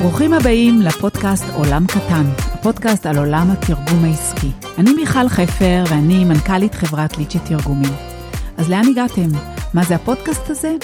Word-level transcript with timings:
ברוכים 0.00 0.34
הבאים 0.34 0.82
לפודקאסט 0.82 1.44
עולם 1.54 1.86
קטן, 1.86 2.24
הפודקאסט 2.38 3.06
על 3.06 3.18
עולם 3.18 3.50
התרגום 3.50 4.04
העסקי. 4.04 4.50
אני 4.78 4.92
מיכל 4.94 5.28
חפר 5.28 5.84
ואני 5.90 6.24
מנכ"לית 6.24 6.74
חברת 6.74 7.18
ליצ'י 7.18 7.38
תרגומים. 7.38 7.92
אז 8.56 8.70
לאן 8.70 8.88
הגעתם? 8.90 9.28
מה 9.74 9.84
זה 9.84 9.94
הפודקאסט 9.94 10.50
הזה? 10.50 10.76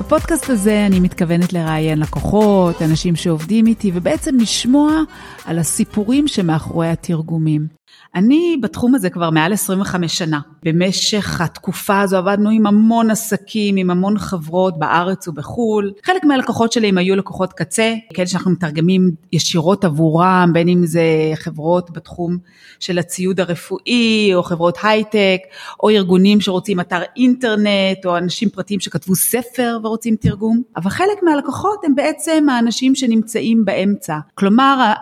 בפודקאסט 0.00 0.50
הזה 0.50 0.86
אני 0.86 1.00
מתכוונת 1.00 1.52
לראיין 1.52 1.98
לקוחות, 1.98 2.82
אנשים 2.82 3.16
שעובדים 3.16 3.66
איתי, 3.66 3.90
ובעצם 3.94 4.36
לשמוע 4.36 5.02
על 5.44 5.58
הסיפורים 5.58 6.28
שמאחורי 6.28 6.88
התרגומים. 6.88 7.79
אני 8.14 8.56
בתחום 8.62 8.94
הזה 8.94 9.10
כבר 9.10 9.30
מעל 9.30 9.52
25 9.52 10.18
שנה. 10.18 10.40
במשך 10.62 11.40
התקופה 11.40 12.00
הזו 12.00 12.16
עבדנו 12.16 12.50
עם 12.50 12.66
המון 12.66 13.10
עסקים, 13.10 13.76
עם 13.76 13.90
המון 13.90 14.18
חברות 14.18 14.78
בארץ 14.78 15.28
ובחו"ל. 15.28 15.92
חלק 16.04 16.24
מהלקוחות 16.24 16.72
שלי 16.72 16.88
הם 16.88 16.98
היו 16.98 17.16
לקוחות 17.16 17.52
קצה, 17.52 17.94
כאלה 18.14 18.26
שאנחנו 18.26 18.50
מתרגמים 18.50 19.10
ישירות 19.32 19.84
עבורם, 19.84 20.50
בין 20.52 20.68
אם 20.68 20.86
זה 20.86 21.02
חברות 21.34 21.90
בתחום 21.90 22.38
של 22.80 22.98
הציוד 22.98 23.40
הרפואי, 23.40 24.30
או 24.34 24.42
חברות 24.42 24.78
הייטק, 24.82 25.38
או 25.82 25.90
ארגונים 25.90 26.40
שרוצים 26.40 26.80
אתר 26.80 27.00
אינטרנט, 27.16 28.06
או 28.06 28.16
אנשים 28.16 28.48
פרטיים 28.48 28.80
שכתבו 28.80 29.14
ספר 29.14 29.78
ורוצים 29.82 30.16
תרגום. 30.16 30.62
אבל 30.76 30.90
חלק 30.90 31.22
מהלקוחות 31.22 31.84
הם 31.84 31.94
בעצם 31.94 32.46
האנשים 32.48 32.94
שנמצאים 32.94 33.64
באמצע. 33.64 34.18
כלומר, 34.34 34.92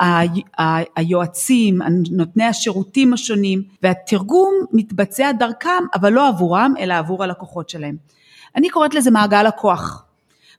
היועצים, 0.97 1.79
נותני 2.11 2.45
השירותים, 2.45 2.98
השירותים 2.99 3.13
השונים, 3.13 3.63
והתרגום 3.83 4.55
מתבצע 4.73 5.33
דרכם, 5.33 5.85
אבל 5.95 6.13
לא 6.13 6.29
עבורם, 6.29 6.75
אלא 6.79 6.95
עבור 6.95 7.25
הלקוחות 7.25 7.69
שלהם. 7.69 7.97
אני 8.57 8.69
קוראת 8.69 8.95
לזה 8.95 9.11
מעגל 9.11 9.47
הכוח. 9.47 10.05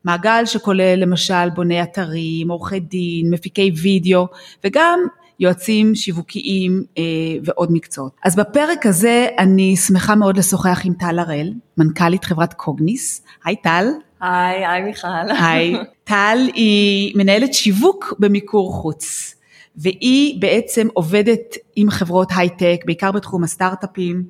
מעגל 0.03 0.45
שכולל 0.45 0.95
למשל 0.95 1.49
בוני 1.49 1.83
אתרים, 1.83 2.51
עורכי 2.51 2.79
דין, 2.79 3.33
מפיקי 3.33 3.71
וידאו, 3.81 4.27
וגם 4.63 4.99
יועצים 5.39 5.95
שיווקיים 5.95 6.83
אה, 6.97 7.03
ועוד 7.43 7.69
מקצועות. 7.71 8.15
אז 8.25 8.35
בפרק 8.35 8.85
הזה 8.85 9.27
אני 9.39 9.75
שמחה 9.75 10.15
מאוד 10.15 10.37
לשוחח 10.37 10.81
עם 10.85 10.93
טל 10.93 11.19
הראל, 11.19 11.53
מנכ"לית 11.77 12.25
חברת 12.25 12.53
קוגניס. 12.53 13.23
היי 13.45 13.55
טל. 13.55 13.85
היי, 14.21 14.65
היי 14.65 14.81
מיכל. 14.81 15.07
היי. 15.39 15.75
טל 16.09 16.37
היא 16.53 17.13
מנהלת 17.17 17.53
שיווק 17.53 18.13
במיקור 18.19 18.73
חוץ. 18.73 19.35
והיא 19.75 20.41
בעצם 20.41 20.87
עובדת 20.93 21.55
עם 21.75 21.89
חברות 21.89 22.27
הייטק, 22.35 22.81
בעיקר 22.85 23.11
בתחום 23.11 23.43
הסטארט-אפים, 23.43 24.23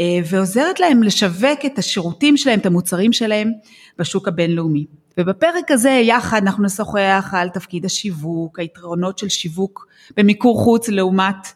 אה, 0.00 0.20
ועוזרת 0.24 0.80
להם 0.80 1.02
לשווק 1.02 1.64
את 1.66 1.78
השירותים 1.78 2.36
שלהם, 2.36 2.58
את 2.58 2.66
המוצרים 2.66 3.12
שלהם, 3.12 3.50
בשוק 3.98 4.28
הבינלאומי. 4.28 4.84
ובפרק 5.18 5.70
הזה 5.70 5.90
יחד 5.90 6.42
אנחנו 6.42 6.64
נשוחח 6.64 7.30
על 7.32 7.48
תפקיד 7.48 7.84
השיווק, 7.84 8.58
היתרונות 8.58 9.18
של 9.18 9.28
שיווק 9.28 9.88
במיקור 10.16 10.58
חוץ 10.58 10.88
לעומת 10.88 11.52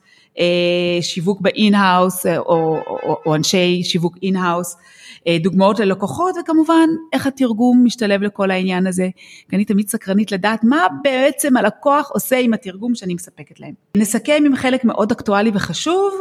שיווק 1.01 1.41
ב 1.41 1.51
in-house 1.51 2.27
או, 2.27 2.77
או, 2.87 3.17
או, 3.27 3.35
אנשי 3.35 3.83
שיווק 3.85 4.17
in-house, 4.23 4.77
אה, 5.27 5.37
דוגמאות 5.39 5.79
ללקוחות 5.79 6.35
וכמובן 6.43 6.89
איך 7.13 7.27
התרגום 7.27 7.85
משתלב 7.85 8.23
לכל 8.23 8.51
העניין 8.51 8.87
הזה, 8.87 9.09
כי 9.49 9.57
אני 9.57 9.65
תמיד 9.65 9.89
סקרנית 9.89 10.33
לדעת 10.33 10.65
מה 10.65 10.87
בעצם 11.03 11.57
הלקוח 11.57 12.11
עושה 12.15 12.39
עם 12.39 12.55
התרגום 12.55 12.95
שאני 12.95 13.15
מספקת 13.15 13.61
להם. 13.61 13.75
נסכם 13.97 14.43
עם 14.47 14.57
חלק 14.57 14.85
מאוד 14.85 15.13
אקטואלי 15.13 15.51
וחשוב, 15.55 16.13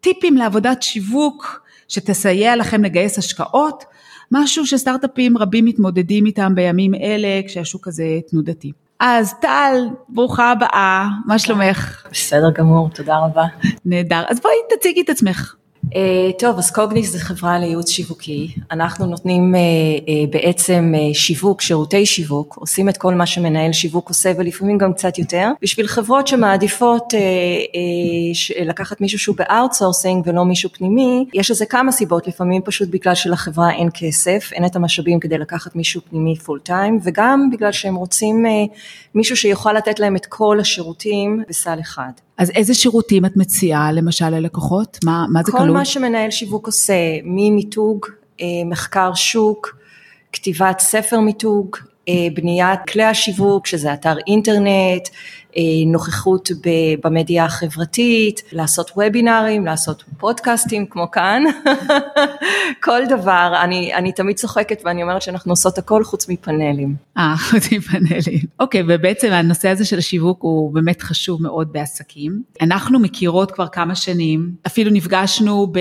טיפים 0.00 0.36
לעבודת 0.36 0.82
שיווק 0.82 1.60
שתסייע 1.88 2.56
לכם 2.56 2.84
לגייס 2.84 3.18
השקעות, 3.18 3.84
משהו 4.32 4.66
שסטארט-אפים 4.66 5.38
רבים 5.38 5.64
מתמודדים 5.64 6.26
איתם 6.26 6.54
בימים 6.54 6.94
אלה 6.94 7.40
כשהשוק 7.46 7.88
הזה 7.88 8.04
תנודתי. 8.30 8.72
אז 9.06 9.34
טל, 9.40 9.88
ברוכה 10.08 10.50
הבאה, 10.50 11.06
מה 11.26 11.38
שלומך? 11.38 12.06
בסדר 12.12 12.50
גמור, 12.50 12.88
תודה 12.90 13.16
רבה. 13.18 13.44
נהדר, 13.84 14.22
אז 14.28 14.40
בואי 14.40 14.54
תציגי 14.70 15.02
את 15.02 15.10
עצמך. 15.10 15.54
Uh, 15.90 15.96
טוב, 16.38 16.58
אז 16.58 16.70
קוגניס 16.70 17.10
זה 17.10 17.18
חברה 17.18 17.58
לייעוץ 17.58 17.90
שיווקי, 17.90 18.54
אנחנו 18.70 19.06
נותנים 19.06 19.54
uh, 19.54 19.58
uh, 19.58 20.32
בעצם 20.32 20.92
שיווק, 21.12 21.60
שירותי 21.60 22.06
שיווק, 22.06 22.56
עושים 22.56 22.88
את 22.88 22.96
כל 22.96 23.14
מה 23.14 23.26
שמנהל 23.26 23.72
שיווק 23.72 24.08
עושה 24.08 24.32
ולפעמים 24.38 24.78
גם 24.78 24.92
קצת 24.92 25.18
יותר, 25.18 25.50
בשביל 25.62 25.86
חברות 25.86 26.26
שמעדיפות 26.26 27.14
לקחת 28.64 29.00
מישהו 29.00 29.18
שהוא 29.18 29.36
ב 29.36 29.43
outsourcing 29.43 30.22
ולא 30.26 30.44
מישהו 30.44 30.70
פנימי, 30.72 31.24
יש 31.34 31.50
לזה 31.50 31.66
כמה 31.66 31.92
סיבות, 31.92 32.26
לפעמים 32.26 32.62
פשוט 32.64 32.88
בגלל 32.88 33.14
שלחברה 33.14 33.72
אין 33.72 33.88
כסף, 33.94 34.50
אין 34.52 34.64
את 34.66 34.76
המשאבים 34.76 35.20
כדי 35.20 35.38
לקחת 35.38 35.76
מישהו 35.76 36.00
פנימי 36.10 36.36
full 36.36 36.58
time, 36.58 36.98
וגם 37.02 37.48
בגלל 37.52 37.72
שהם 37.72 37.94
רוצים 37.94 38.46
מישהו 39.14 39.36
שיוכל 39.36 39.72
לתת 39.72 40.00
להם 40.00 40.16
את 40.16 40.26
כל 40.26 40.60
השירותים 40.60 41.42
בסל 41.48 41.80
אחד. 41.80 42.10
אז 42.38 42.50
איזה 42.50 42.74
שירותים 42.74 43.24
את 43.24 43.36
מציעה 43.36 43.92
למשל 43.92 44.30
ללקוחות? 44.30 44.98
מה, 45.04 45.26
מה 45.32 45.40
זה 45.42 45.52
כל 45.52 45.58
כלול? 45.58 45.70
כל 45.70 45.74
מה 45.74 45.84
שמנהל 45.84 46.30
שיווק 46.30 46.66
עושה, 46.66 46.94
ממיתוג, 47.24 48.06
אה, 48.40 48.46
מחקר 48.66 49.14
שוק, 49.14 49.76
כתיבת 50.32 50.80
ספר 50.80 51.20
מיתוג, 51.20 51.76
אה, 52.08 52.26
בניית 52.34 52.80
כלי 52.88 53.04
השיווק, 53.04 53.66
שזה 53.66 53.92
אתר 53.92 54.14
אינטרנט, 54.26 55.08
נוכחות 55.86 56.50
במדיה 57.04 57.44
החברתית, 57.44 58.42
לעשות 58.52 58.90
וובינארים, 58.96 59.64
לעשות 59.66 60.04
פודקאסטים 60.18 60.86
כמו 60.86 61.10
כאן, 61.10 61.42
כל 62.84 63.00
דבר, 63.08 63.54
אני, 63.64 63.94
אני 63.94 64.12
תמיד 64.12 64.36
צוחקת 64.36 64.82
ואני 64.84 65.02
אומרת 65.02 65.22
שאנחנו 65.22 65.52
עושות 65.52 65.78
הכל 65.78 66.04
חוץ 66.04 66.28
מפאנלים. 66.28 66.94
אה, 67.18 67.34
חוץ 67.50 67.72
מפאנלים. 67.72 68.40
אוקיי, 68.60 68.82
ובעצם 68.88 69.32
הנושא 69.32 69.68
הזה 69.68 69.84
של 69.84 69.98
השיווק 69.98 70.42
הוא 70.42 70.74
באמת 70.74 71.02
חשוב 71.02 71.42
מאוד 71.42 71.72
בעסקים. 71.72 72.42
אנחנו 72.60 72.98
מכירות 72.98 73.50
כבר 73.50 73.68
כמה 73.68 73.94
שנים, 73.94 74.50
אפילו 74.66 74.90
נפגשנו 74.90 75.72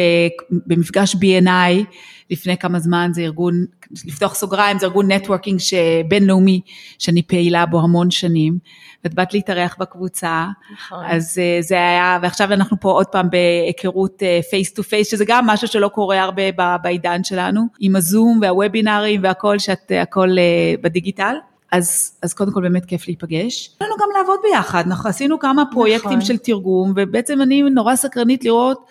במפגש 0.67 1.15
BNI 1.15 1.83
לפני 2.29 2.57
כמה 2.57 2.79
זמן, 2.79 3.11
זה 3.13 3.21
ארגון, 3.21 3.65
לפתוח 4.05 4.35
סוגריים, 4.35 4.79
זה 4.79 4.85
ארגון 4.85 5.11
networking 5.11 5.59
בינלאומי 6.07 6.61
שאני 6.99 7.21
פעילה 7.21 7.65
בו 7.65 7.79
המון 7.79 8.11
שנים. 8.11 8.57
ואת 9.03 9.13
באת 9.13 9.33
להתארח 9.33 9.62
בקבוצה, 9.79 10.47
נכון. 10.73 11.05
אז 11.05 11.39
אה, 11.41 11.57
זה 11.61 11.75
היה, 11.75 12.19
ועכשיו 12.21 12.53
אנחנו 12.53 12.77
פה 12.79 12.91
עוד 12.91 13.07
פעם 13.07 13.29
בהיכרות 13.29 14.23
face 14.49 14.73
to 14.73 14.83
face, 14.83 15.11
שזה 15.11 15.25
גם 15.27 15.47
משהו 15.47 15.67
שלא 15.67 15.87
קורה 15.87 16.21
הרבה 16.21 16.43
בעידן 16.81 17.23
שלנו, 17.23 17.61
עם 17.79 17.95
הזום 17.95 18.39
והוובינארים 18.41 19.23
והכל, 19.23 19.59
שאת 19.59 19.91
הכל 20.01 20.29
אה, 20.37 20.73
בדיגיטל. 20.81 21.35
אז, 21.71 22.17
אז 22.21 22.33
קודם 22.33 22.51
כל 22.51 22.61
באמת 22.61 22.85
כיף 22.85 23.07
להיפגש. 23.07 23.53
יש 23.55 23.75
לנו 23.81 23.93
גם 24.01 24.07
לעבוד 24.17 24.39
ביחד, 24.43 24.83
אנחנו 24.87 25.09
עשינו 25.09 25.39
כמה 25.39 25.63
פרויקטים 25.71 26.11
נכון. 26.11 26.21
של 26.21 26.37
תרגום, 26.37 26.93
ובעצם 26.95 27.41
אני 27.41 27.61
נורא 27.61 27.95
סקרנית 27.95 28.45
לראות 28.45 28.85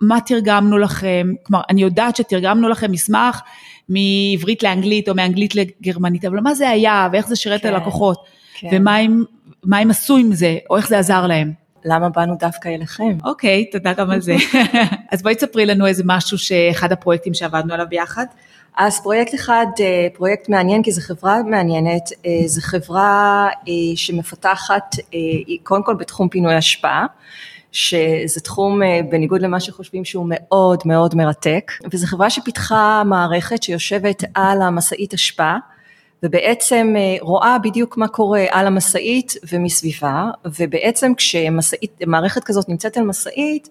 מה 0.00 0.20
תרגמנו 0.20 0.78
לכם, 0.78 1.26
כלומר 1.42 1.62
אני 1.70 1.82
יודעת 1.82 2.16
שתרגמנו 2.16 2.68
לכם 2.68 2.92
מסמך 2.92 3.40
מעברית 3.88 4.62
לאנגלית 4.62 5.08
או 5.08 5.14
מאנגלית 5.14 5.54
לגרמנית, 5.54 6.24
אבל 6.24 6.40
מה 6.40 6.54
זה 6.54 6.68
היה 6.68 7.08
ואיך 7.12 7.28
זה 7.28 7.36
שירת 7.36 7.62
כן, 7.62 7.74
הלקוחות, 7.74 8.18
כן. 8.54 8.68
ומה 8.72 8.96
הם 8.96 9.24
מה 9.64 9.78
הם 9.78 9.90
עשו 9.90 10.16
עם 10.16 10.32
זה, 10.32 10.58
או 10.70 10.76
איך 10.76 10.88
זה 10.88 10.98
עזר 10.98 11.26
להם. 11.26 11.52
למה 11.84 12.08
באנו 12.08 12.34
דווקא 12.38 12.68
אליכם? 12.68 13.18
אוקיי, 13.24 13.70
תודה 13.70 13.92
גם 13.92 14.10
על 14.10 14.20
זה. 14.20 14.36
אז 15.12 15.22
בואי 15.22 15.34
תספרי 15.34 15.66
לנו 15.66 15.86
איזה 15.86 16.02
משהו 16.06 16.38
שאחד 16.38 16.92
הפרויקטים 16.92 17.34
שעבדנו 17.34 17.74
עליו 17.74 17.86
ביחד. 17.88 18.26
אז 18.76 19.02
פרויקט 19.02 19.34
אחד, 19.34 19.66
אה, 19.80 20.06
פרויקט 20.14 20.48
מעניין 20.48 20.82
כי 20.82 20.92
זו 20.92 21.00
חברה 21.00 21.42
מעניינת, 21.42 22.10
אה, 22.26 22.42
זו 22.46 22.60
חברה 22.62 23.48
אה, 23.68 23.72
שמפתחת 23.96 24.96
קודם 25.62 25.82
כל 25.82 25.94
בתחום 25.94 26.28
פינוי 26.28 26.54
השפעה. 26.54 27.06
שזה 27.72 28.40
תחום 28.40 28.80
בניגוד 29.10 29.42
למה 29.42 29.60
שחושבים 29.60 30.04
שהוא 30.04 30.26
מאוד 30.28 30.82
מאוד 30.84 31.14
מרתק 31.14 31.72
וזו 31.92 32.06
חברה 32.06 32.30
שפיתחה 32.30 33.02
מערכת 33.06 33.62
שיושבת 33.62 34.24
על 34.34 34.62
המשאית 34.62 35.12
השפעה 35.12 35.58
ובעצם 36.22 36.94
אה, 36.96 37.16
רואה 37.20 37.58
בדיוק 37.58 37.96
מה 37.96 38.08
קורה 38.08 38.44
על 38.50 38.66
המשאית 38.66 39.34
ומסביבה, 39.52 40.30
ובעצם 40.58 41.12
כשמערכת 41.14 42.44
כזאת 42.44 42.68
נמצאת 42.68 42.96
על 42.96 43.04
משאית, 43.04 43.68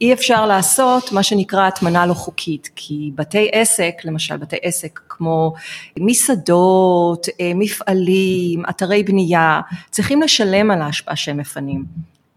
אי 0.00 0.12
אפשר 0.12 0.46
לעשות 0.46 1.12
מה 1.12 1.22
שנקרא 1.22 1.66
הטמנה 1.66 2.06
לא 2.06 2.14
חוקית, 2.14 2.70
כי 2.76 3.10
בתי 3.14 3.48
עסק, 3.52 3.94
למשל 4.04 4.36
בתי 4.36 4.56
עסק 4.62 5.00
כמו 5.08 5.54
מסעדות, 5.98 7.26
אה, 7.40 7.52
מפעלים, 7.54 8.62
אתרי 8.70 9.02
בנייה, 9.02 9.60
צריכים 9.90 10.22
לשלם 10.22 10.70
על 10.70 10.82
ההשפעה 10.82 11.16
שהם 11.16 11.36
מפנים. 11.36 11.84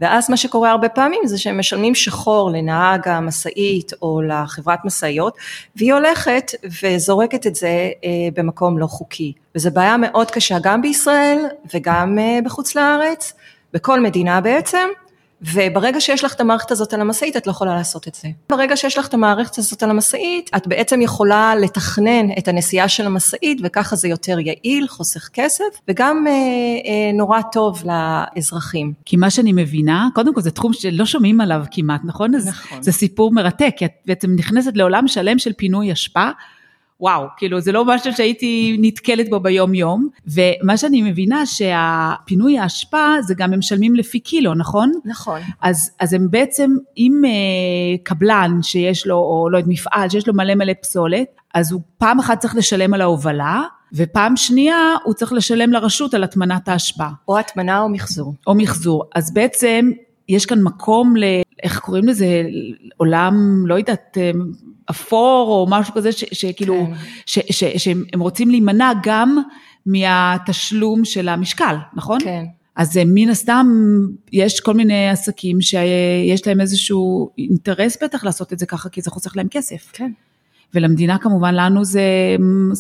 ואז 0.02 0.30
מה 0.30 0.38
שקורה 0.38 0.72
הרבה 0.72 0.90
פעמים 0.90 1.22
זה 1.26 1.38
שהם 1.38 1.60
משלמים 1.60 1.96
שחור 1.96 2.52
לנהג 2.52 3.08
המשאית 3.08 3.92
או 4.02 4.22
לחברת 4.22 4.86
משאיות 4.86 5.38
והיא 5.76 5.94
הולכת 5.94 6.52
וזורקת 6.84 7.48
את 7.48 7.56
זה 7.56 7.90
אה, 8.04 8.10
במקום 8.34 8.78
לא 8.78 8.88
חוקי. 8.88 9.34
וזו 9.56 9.72
בעיה 9.72 9.98
מאוד 9.98 10.32
קשה 10.32 10.58
גם 10.64 10.82
בישראל 10.82 11.38
וגם 11.74 12.20
אה, 12.20 12.40
בחוץ 12.46 12.76
לארץ, 12.76 13.34
בכל 13.74 14.00
מדינה 14.00 14.42
בעצם 14.42 14.88
וברגע 15.42 16.02
שיש 16.02 16.24
לך 16.24 16.34
את 16.34 16.42
המערכת 16.42 16.72
הזאת 16.72 16.94
על 16.94 17.02
המשאית, 17.02 17.38
את 17.38 17.48
לא 17.48 17.52
יכולה 17.52 17.76
לעשות 17.76 18.08
את 18.08 18.16
זה. 18.16 18.28
ברגע 18.50 18.78
שיש 18.78 18.98
לך 18.98 19.08
את 19.08 19.14
המערכת 19.14 19.58
הזאת 19.58 19.84
על 19.84 19.90
המשאית, 19.90 20.50
את 20.56 20.68
בעצם 20.68 21.02
יכולה 21.02 21.56
לתכנן 21.56 22.32
את 22.38 22.48
הנסיעה 22.48 22.88
של 22.88 23.06
המשאית, 23.06 23.60
וככה 23.64 23.96
זה 23.96 24.08
יותר 24.08 24.40
יעיל, 24.40 24.88
חוסך 24.88 25.30
כסף, 25.34 25.64
וגם 25.88 26.28
אה, 26.28 26.34
אה, 26.34 27.12
נורא 27.14 27.42
טוב 27.52 27.84
לאזרחים. 27.86 28.94
כי 29.06 29.18
מה 29.18 29.30
שאני 29.30 29.54
מבינה, 29.54 30.08
קודם 30.16 30.34
כל 30.34 30.42
זה 30.42 30.52
תחום 30.52 30.74
שלא 30.74 31.06
שומעים 31.06 31.42
עליו 31.42 31.64
כמעט, 31.72 32.02
נכון? 32.04 32.32
נכון. 32.36 32.84
זה 32.84 32.92
סיפור 32.92 33.32
מרתק, 33.32 33.74
כי 33.78 33.86
את 33.86 33.92
בעצם 34.06 34.36
נכנסת 34.36 34.72
לעולם 34.76 35.08
שלם 35.08 35.40
של 35.40 35.54
פינוי 35.54 35.94
אשפה. 35.94 36.30
וואו, 37.02 37.26
כאילו 37.38 37.60
זה 37.60 37.72
לא 37.72 37.86
משהו 37.86 38.14
שהייתי 38.14 38.78
נתקלת 38.80 39.30
בו 39.30 39.40
ביום 39.40 39.74
יום, 39.74 40.08
ומה 40.28 40.78
שאני 40.78 41.02
מבינה 41.02 41.46
שהפינוי 41.46 42.60
האשפה 42.60 43.16
זה 43.22 43.34
גם 43.34 43.54
הם 43.54 43.60
משלמים 43.60 43.96
לפי 43.96 44.20
קילו, 44.20 44.54
נכון? 44.54 44.92
נכון. 45.06 45.40
אז, 45.62 45.92
אז 46.00 46.14
הם 46.14 46.28
בעצם, 46.32 46.72
אם 46.98 47.22
אה, 47.26 47.98
קבלן 48.04 48.60
שיש 48.62 49.08
לו, 49.08 49.16
או 49.16 49.50
לא 49.52 49.58
יודע, 49.58 49.70
מפעל 49.70 50.10
שיש 50.10 50.28
לו 50.28 50.34
מלא 50.34 50.56
מלא 50.56 50.74
פסולת, 50.82 51.28
אז 51.54 51.72
הוא 51.72 51.82
פעם 51.98 52.20
אחת 52.20 52.40
צריך 52.40 52.56
לשלם 52.56 52.94
על 52.94 53.02
ההובלה, 53.02 53.64
ופעם 53.94 54.38
שנייה 54.38 54.96
הוא 55.04 55.14
צריך 55.14 55.34
לשלם 55.34 55.74
לרשות 55.74 56.14
על 56.14 56.24
הטמנת 56.24 56.70
האשפה. 56.70 57.08
או 57.28 57.38
הטמנה 57.38 57.82
או 57.82 57.90
מחזור. 57.90 58.34
או 58.48 58.56
מחזור. 58.56 59.04
אז 59.16 59.34
בעצם 59.34 59.92
יש 60.30 60.46
כאן 60.46 60.62
מקום 60.62 61.18
ל... 61.18 61.24
איך 61.64 61.80
קוראים 61.80 62.08
לזה? 62.08 62.44
עולם, 62.98 63.64
לא 63.68 63.76
יודעת, 63.76 64.18
אה, 64.22 64.32
אפור 64.90 65.48
או 65.50 65.68
משהו 65.70 65.94
כזה, 65.94 66.12
ש, 66.12 66.24
שכאילו, 66.32 66.86
כן. 66.88 66.94
ש, 67.26 67.40
ש, 67.52 67.64
שהם 67.64 68.20
רוצים 68.20 68.50
להימנע 68.50 68.92
גם 69.04 69.38
מהתשלום 69.86 71.06
של 71.06 71.30
המשקל, 71.30 71.76
נכון? 71.94 72.20
כן. 72.24 72.46
אז 72.76 73.00
מן 73.06 73.30
הסתם 73.30 73.68
יש 74.32 74.60
כל 74.60 74.74
מיני 74.74 75.10
עסקים 75.10 75.62
שיש 75.62 76.48
להם 76.48 76.62
איזשהו 76.62 77.30
אינטרס 77.38 77.98
בטח 78.04 78.24
לעשות 78.24 78.54
את 78.54 78.60
זה 78.60 78.66
ככה, 78.66 78.90
כי 78.90 79.02
זה 79.02 79.12
חוסך 79.12 79.38
להם 79.38 79.48
כסף. 79.52 79.90
כן. 79.94 80.12
ולמדינה 80.76 81.18
כמובן, 81.18 81.56
לנו 81.56 81.86
זה 81.86 82.02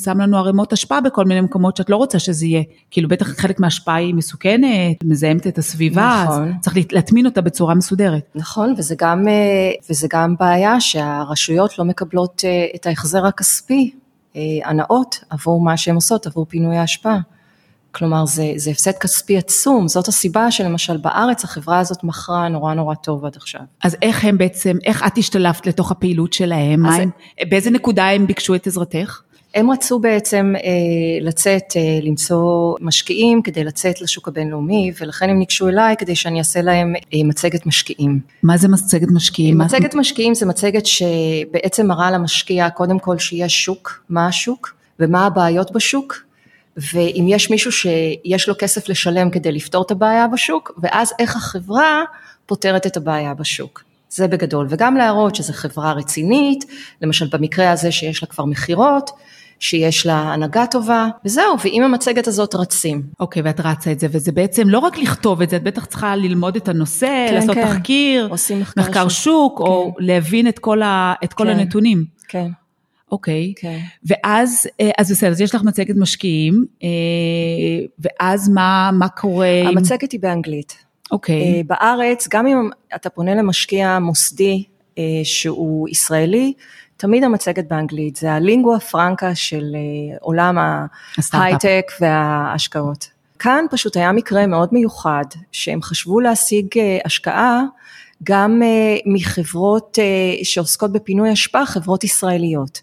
שם 0.03 0.21
לנו 0.21 0.38
ערימות 0.38 0.73
אשפה 0.73 1.01
בכל 1.01 1.25
מיני 1.25 1.41
מקומות 1.41 1.77
שאת 1.77 1.89
לא 1.89 1.95
רוצה 1.95 2.19
שזה 2.19 2.45
יהיה. 2.45 2.63
כאילו 2.91 3.09
בטח 3.09 3.27
חלק 3.27 3.59
מההשפעה 3.59 3.95
היא 3.95 4.15
מסוכנת, 4.15 5.03
מזהמת 5.03 5.47
את 5.47 5.57
הסביבה, 5.57 6.23
נכון. 6.25 6.47
אז 6.47 6.53
צריך 6.61 6.77
להטמין 6.91 7.25
אותה 7.25 7.41
בצורה 7.41 7.75
מסודרת. 7.75 8.23
נכון, 8.35 8.73
וזה 8.77 8.95
גם, 8.97 9.27
אה, 9.27 9.71
וזה 9.89 10.07
גם 10.11 10.35
בעיה 10.39 10.81
שהרשויות 10.81 11.79
לא 11.79 11.85
מקבלות 11.85 12.41
אה, 12.45 12.65
את 12.75 12.88
ההחזר 12.88 13.25
הכספי 13.25 13.91
אה, 14.35 14.41
הנאות 14.65 15.15
עבור 15.29 15.61
מה 15.61 15.77
שהן 15.77 15.95
עושות, 15.95 16.27
עבור 16.27 16.45
פינוי 16.49 16.77
ההשפעה. 16.77 17.19
כלומר 17.91 18.25
זה, 18.25 18.53
זה 18.55 18.71
הפסד 18.71 18.91
כספי 18.91 19.38
עצום, 19.38 19.88
זאת 19.88 20.07
הסיבה 20.07 20.51
שלמשל 20.51 20.97
בארץ 20.97 21.43
החברה 21.43 21.79
הזאת 21.79 22.03
מכרה 22.03 22.47
נורא 22.47 22.73
נורא 22.73 22.95
טוב 22.95 23.25
עד 23.25 23.35
עכשיו. 23.35 23.61
אז 23.83 23.97
איך 24.01 24.25
הם 24.25 24.38
בעצם, 24.38 24.77
איך 24.85 25.03
את 25.07 25.17
השתלבת 25.17 25.67
לתוך 25.67 25.91
הפעילות 25.91 26.33
שלהם? 26.33 26.85
הם, 26.85 27.09
באיזה 27.49 27.69
נקודה 27.69 28.09
הם 28.09 28.27
ביקשו 28.27 28.55
את 28.55 28.67
עזרתך? 28.67 29.21
הם 29.55 29.71
רצו 29.71 29.99
בעצם 29.99 30.53
אה, 30.55 30.69
לצאת, 31.21 31.63
אה, 31.75 31.99
למצוא 32.01 32.75
משקיעים 32.81 33.41
כדי 33.41 33.63
לצאת 33.63 34.01
לשוק 34.01 34.27
הבינלאומי, 34.27 34.91
ולכן 35.01 35.29
הם 35.29 35.39
ניגשו 35.39 35.67
אליי 35.67 35.95
כדי 35.97 36.15
שאני 36.15 36.39
אעשה 36.39 36.61
להם 36.61 36.94
אה, 36.95 37.19
מצגת 37.25 37.65
משקיעים. 37.65 38.19
מה 38.44 38.57
זה 38.57 38.67
מצגת 38.67 39.07
משקיעים? 39.11 39.57
מצגת 39.57 39.95
משקיעים 39.95 40.35
זה 40.35 40.45
מצגת 40.45 40.85
שבעצם 40.85 41.87
מראה 41.87 42.11
למשקיע 42.11 42.69
קודם 42.69 42.99
כל 42.99 43.17
שיש 43.17 43.65
שוק, 43.65 44.03
מה 44.09 44.27
השוק 44.27 44.73
ומה 44.99 45.25
הבעיות 45.25 45.71
בשוק, 45.71 46.15
ואם 46.77 47.25
יש 47.27 47.50
מישהו 47.50 47.71
שיש 47.71 48.50
לו 48.50 48.56
כסף 48.59 48.89
לשלם 48.89 49.29
כדי 49.29 49.51
לפתור 49.51 49.83
את 49.83 49.91
הבעיה 49.91 50.27
בשוק, 50.27 50.71
ואז 50.81 51.13
איך 51.19 51.35
החברה 51.35 52.03
פותרת 52.45 52.88
את 52.88 52.97
הבעיה 52.97 53.33
בשוק. 53.33 53.83
זה 54.09 54.27
בגדול, 54.27 54.68
וגם 54.69 54.95
להראות 54.95 55.35
שזו 55.35 55.53
חברה 55.53 55.91
רצינית, 55.91 56.65
למשל 57.01 57.27
במקרה 57.31 57.71
הזה 57.71 57.91
שיש 57.91 58.23
לה 58.23 58.27
כבר 58.27 58.45
מכירות, 58.45 59.09
שיש 59.59 60.06
לה 60.06 60.13
הנהגה 60.13 60.65
טובה, 60.65 61.07
וזהו, 61.25 61.56
ועם 61.63 61.83
המצגת 61.83 62.27
הזאת 62.27 62.56
רצים. 62.56 63.03
אוקיי, 63.19 63.41
okay, 63.41 63.45
ואת 63.45 63.59
רצה 63.59 63.91
את 63.91 64.00
זה, 64.00 64.07
וזה 64.12 64.31
בעצם 64.31 64.69
לא 64.69 64.79
רק 64.79 64.97
לכתוב 64.97 65.41
את 65.41 65.50
זה, 65.50 65.56
את 65.56 65.63
בטח 65.63 65.85
צריכה 65.85 66.15
ללמוד 66.15 66.56
את 66.56 66.68
הנושא, 66.68 67.25
כן, 67.29 67.33
לעשות 67.33 67.56
כן. 67.56 67.68
תחקיר, 67.68 68.29
מחקר, 68.33 68.81
מחקר 68.81 69.07
שוק, 69.07 69.12
שוק 69.23 69.57
כן. 69.57 69.63
או 69.63 69.95
להבין 70.00 70.47
את 70.47 70.59
כל, 70.59 70.81
ה, 70.81 71.13
את 71.23 71.33
כל 71.33 71.44
כן, 71.44 71.50
הנתונים. 71.50 72.06
כן. 72.27 72.47
אוקיי, 73.11 73.53
okay. 73.57 73.61
כן. 73.61 73.79
ואז, 74.03 74.67
אה, 74.81 74.89
אז 74.97 75.11
בסדר, 75.11 75.29
אז 75.29 75.41
יש 75.41 75.55
לך 75.55 75.63
מצגת 75.63 75.95
משקיעים, 75.95 76.65
אה, 76.83 76.87
ואז 77.99 78.49
מה, 78.49 78.89
מה 78.93 79.07
קורה? 79.07 79.61
המצגת 79.65 80.11
היא 80.11 80.19
באנגלית. 80.19 80.85
אוקיי. 81.11 81.41
Okay. 81.41 81.55
אה, 81.55 81.61
בארץ, 81.67 82.27
גם 82.31 82.47
אם 82.47 82.69
אתה 82.95 83.09
פונה 83.09 83.35
למשקיע 83.35 83.99
מוסדי 83.99 84.63
שהוא 85.23 85.89
ישראלי, 85.89 86.53
תמיד 86.97 87.23
המצגת 87.23 87.67
באנגלית, 87.67 88.15
זה 88.15 88.31
הלינגואה 88.31 88.79
פרנקה 88.79 89.35
של 89.35 89.75
עולם 90.19 90.57
ההייטק 91.33 91.91
וההשקעות. 92.01 93.09
כאן 93.39 93.65
פשוט 93.71 93.97
היה 93.97 94.11
מקרה 94.11 94.47
מאוד 94.47 94.69
מיוחד, 94.71 95.23
שהם 95.51 95.81
חשבו 95.81 96.19
להשיג 96.19 96.67
השקעה 97.05 97.61
גם 98.23 98.62
מחברות 99.06 100.00
שעוסקות 100.44 100.91
בפינוי 100.91 101.33
אשפה, 101.33 101.65
חברות 101.65 102.03
ישראליות. 102.03 102.81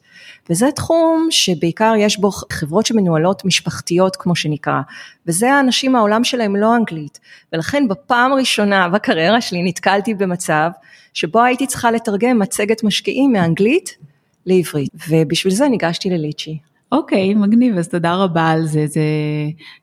וזה 0.50 0.66
תחום 0.74 1.28
שבעיקר 1.30 1.92
יש 1.98 2.18
בו 2.18 2.30
חברות 2.30 2.86
שמנוהלות 2.86 3.44
משפחתיות 3.44 4.16
כמו 4.16 4.36
שנקרא, 4.36 4.80
וזה 5.26 5.52
האנשים 5.52 5.96
העולם 5.96 6.24
שלהם 6.24 6.56
לא 6.56 6.76
אנגלית, 6.76 7.20
ולכן 7.52 7.88
בפעם 7.88 8.32
הראשונה 8.32 8.88
בקריירה 8.88 9.40
שלי 9.40 9.62
נתקלתי 9.62 10.14
במצב 10.14 10.70
שבו 11.14 11.42
הייתי 11.42 11.66
צריכה 11.66 11.90
לתרגם 11.90 12.38
מצגת 12.38 12.84
משקיעים 12.84 13.32
מאנגלית 13.32 13.96
לעברית, 14.46 14.92
ובשביל 15.08 15.54
זה 15.54 15.68
ניגשתי 15.68 16.10
לליצ'י. 16.10 16.58
אוקיי, 16.92 17.34
מגניב, 17.34 17.78
אז 17.78 17.88
תודה 17.88 18.14
רבה 18.14 18.48
על 18.48 18.66
זה. 18.66 18.86
זה... 18.86 19.00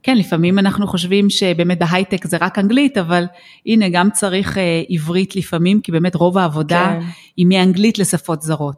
כן, 0.04 0.18
לפעמים 0.18 0.60
אנחנו 0.60 0.88
חושבים 0.88 1.30
שבאמת 1.30 1.80
בהייטק 1.80 2.28
זה 2.28 2.38
רק 2.42 2.60
אנגלית, 2.60 2.98
אבל 2.98 3.26
הנה, 3.66 3.90
גם 3.90 4.10
צריך 4.10 4.58
אה, 4.58 4.84
עברית 4.90 5.36
לפעמים, 5.36 5.82
כי 5.82 5.92
באמת 5.92 6.16
רוב 6.16 6.38
העבודה 6.38 6.96
כן. 7.00 7.06
היא 7.38 7.46
מאנגלית 7.46 8.00
לשפות 8.00 8.42
זרות. 8.42 8.76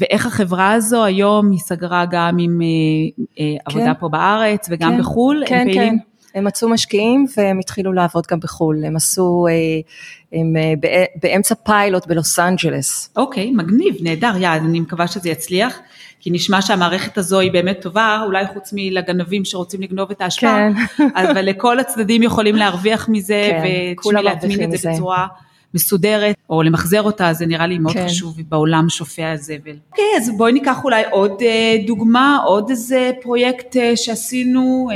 ואיך 0.00 0.26
החברה 0.26 0.72
הזו 0.72 1.04
היום 1.04 1.50
היא 1.50 1.58
סגרה 1.58 2.04
גם 2.10 2.36
עם 2.38 2.60
אה, 2.62 2.66
אה, 3.40 3.56
כן. 3.58 3.70
עבודה 3.78 3.94
פה 3.94 4.08
בארץ 4.08 4.68
וגם 4.70 4.90
כן. 4.90 4.98
בחו"ל? 4.98 5.42
כן, 5.46 5.54
הם 5.54 5.64
פעילים... 5.64 5.98
כן. 5.98 6.14
הם 6.34 6.44
מצאו 6.44 6.68
משקיעים 6.68 7.26
והם 7.36 7.58
התחילו 7.58 7.92
לעבוד 7.92 8.24
גם 8.30 8.40
בחו"ל, 8.40 8.84
הם 8.84 8.96
עשו, 8.96 9.46
אה, 9.50 9.52
הם 10.38 10.56
אה, 10.56 10.72
באמצע 11.22 11.54
פיילוט 11.54 12.06
בלוס 12.06 12.38
אנג'לס. 12.38 13.10
אוקיי, 13.16 13.50
מגניב, 13.50 13.94
נהדר, 14.00 14.32
יאללה, 14.34 14.56
אני 14.56 14.80
מקווה 14.80 15.06
שזה 15.06 15.28
יצליח. 15.28 15.78
כי 16.24 16.30
נשמע 16.30 16.62
שהמערכת 16.62 17.18
הזו 17.18 17.38
היא 17.38 17.52
באמת 17.52 17.80
טובה, 17.82 18.22
אולי 18.26 18.44
חוץ 18.54 18.70
מלגנבים 18.72 19.44
שרוצים 19.44 19.82
לגנוב 19.82 20.10
את 20.10 20.20
ההשפעה, 20.20 20.68
כן. 20.96 21.08
אבל 21.14 21.40
לכל 21.40 21.80
הצדדים 21.80 22.22
יכולים 22.22 22.56
להרוויח 22.56 23.08
מזה, 23.08 23.50
כן, 23.50 24.08
ולהטמין 24.08 24.74
את 24.74 24.78
זה 24.78 24.90
בצורה 24.90 25.26
מסודרת, 25.74 26.34
או 26.50 26.62
למחזר 26.62 27.02
אותה, 27.02 27.32
זה 27.32 27.46
נראה 27.46 27.66
לי 27.66 27.78
מאוד 27.78 27.94
כן. 27.94 28.06
חשוב 28.06 28.36
בעולם 28.48 28.88
שופע 28.88 29.30
הזבל. 29.30 29.76
אוקיי, 29.90 30.04
אז 30.16 30.30
בואי 30.36 30.52
ניקח 30.52 30.84
אולי 30.84 31.02
עוד 31.10 31.42
אה, 31.42 31.76
דוגמה, 31.86 32.38
עוד 32.46 32.70
איזה 32.70 33.10
פרויקט 33.22 33.76
אה, 33.76 33.96
שעשינו, 33.96 34.88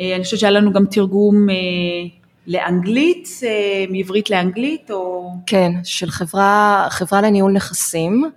אה, 0.00 0.14
אני 0.16 0.24
חושבת 0.24 0.40
שהיה 0.40 0.50
לנו 0.50 0.72
גם 0.72 0.84
תרגום 0.86 1.46
לאנגלית, 2.46 3.28
מעברית 3.90 4.30
לאנגלית, 4.30 4.90
או... 4.90 5.30
כן, 5.46 5.72
של 5.84 6.10
חברה, 6.10 6.86
חברה 6.90 7.20
לניהול 7.20 7.52
נכסים. 7.52 8.30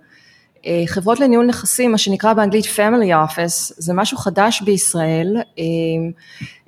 אה, 0.66 0.82
חברות 0.86 1.20
לניהול 1.20 1.46
נכסים, 1.46 1.92
מה 1.92 1.98
שנקרא 1.98 2.32
באנגלית 2.32 2.64
family 2.64 3.30
office, 3.30 3.74
זה 3.76 3.94
משהו 3.94 4.18
חדש 4.18 4.62
בישראל, 4.62 5.36
אה, 5.58 5.64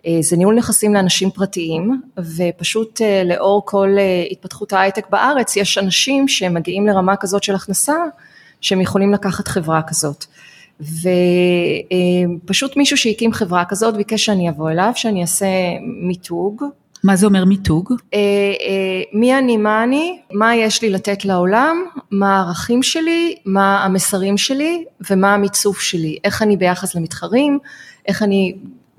אה, 0.07 0.19
זה 0.21 0.37
ניהול 0.37 0.55
נכסים 0.55 0.95
לאנשים 0.95 1.31
פרטיים, 1.31 2.01
ופשוט 2.37 3.01
לאור 3.25 3.63
כל 3.67 3.97
התפתחות 4.31 4.73
ההייטק 4.73 5.11
בארץ, 5.11 5.57
יש 5.57 5.79
אנשים 5.79 6.29
שמגיעים 6.29 6.87
לרמה 6.87 7.17
כזאת 7.17 7.43
של 7.43 7.55
הכנסה, 7.55 7.97
שהם 8.61 8.81
יכולים 8.81 9.13
לקחת 9.13 9.49
חברה 9.49 9.83
כזאת. 9.83 10.25
ופשוט 12.45 12.77
מישהו 12.77 12.97
שהקים 12.97 13.33
חברה 13.33 13.65
כזאת 13.65 13.97
ביקש 13.97 14.25
שאני 14.25 14.49
אבוא 14.49 14.71
אליו, 14.71 14.93
שאני 14.95 15.23
אעשה 15.23 15.47
מיתוג, 16.03 16.65
מה 17.05 17.17
זה 17.17 17.27
אומר 17.27 17.45
מיתוג? 17.45 17.93
אה, 18.15 18.19
אה, 18.19 19.03
מי 19.13 19.39
אני, 19.39 19.57
מה 19.57 19.85
אני, 19.85 20.21
מה 20.33 20.57
יש 20.57 20.83
לי 20.83 20.91
לתת 20.91 21.25
לעולם, 21.25 21.85
מה 22.11 22.37
הערכים 22.37 22.83
שלי, 22.83 23.37
מה 23.45 23.85
המסרים 23.85 24.39
שלי 24.39 24.85
ומה 25.11 25.35
המיצוף 25.35 25.81
שלי, 25.81 26.19
איך 26.25 26.43
אני 26.43 26.57
ביחס 26.57 26.95
למתחרים, 26.95 27.59
איך 28.09 28.23
אני 28.23 28.55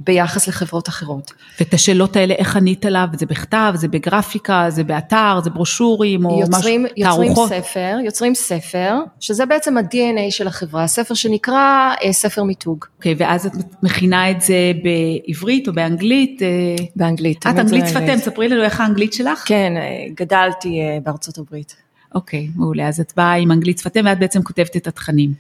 ביחס 0.06 0.48
לחברות 0.48 0.90
אחרות. 0.90 1.34
ואת 1.60 1.74
השאלות 1.74 2.16
האלה, 2.16 2.34
איך 2.34 2.56
ענית 2.56 2.86
עליו? 2.86 3.08
זה 3.14 3.26
בכתב, 3.26 3.74
זה 3.76 3.88
בגרפיקה, 3.88 4.66
זה 4.70 4.84
באתר, 4.84 5.40
זה 5.44 5.50
ברושורים, 5.50 6.26
או 6.26 6.40
יוצרים, 6.40 6.84
משהו, 6.84 6.96
יוצרים 6.98 7.34
תערוכות? 7.34 7.50
ספר, 7.50 7.98
יוצרים 8.06 8.36
ספר, 8.36 8.96
שזה 9.20 9.46
בעצם 9.46 9.78
ה-DNA 9.78 10.32
של 10.32 10.48
החברה, 10.48 10.88
ספר 10.88 11.14
שנקרא 11.14 11.94
אה, 12.04 12.14
ספר 12.14 12.44
מיתוג, 12.44 12.86
אוקיי, 12.98 13.16
ואז 13.18 13.46
את 13.46 13.52
מכינה 13.84 14.32
את 14.32 14.42
זה 14.42 14.72
בעברית 14.84 15.68
או 15.68 15.74
באנגלית? 15.74 16.42
אה, 16.42 16.48
באנגלית. 16.96 17.38
את 17.48 17.60
אנגלית 17.60 17.88
שפתיהם, 17.88 18.20
ספרי 18.20 18.50
לנו 18.50 18.64
איך 18.64 18.82
האנגלית 18.82 19.14
שלך. 19.14 19.44
כן, 19.46 19.74
אה, 19.78 20.06
גדלתי 20.16 20.80
אה, 20.82 20.98
בארצות 21.04 21.38
הברית. 21.38 21.76
אוקיי, 22.16 22.50
מעולה, 22.56 22.88
אז 22.88 23.00
את 23.00 23.14
באה 23.18 23.34
עם 23.34 23.52
אנגלית 23.52 23.78
שפתיהם 23.78 24.06
ואת 24.06 24.20
בעצם 24.20 24.44
כותבת 24.44 24.78
את 24.78 24.88
התכנים. 24.88 25.34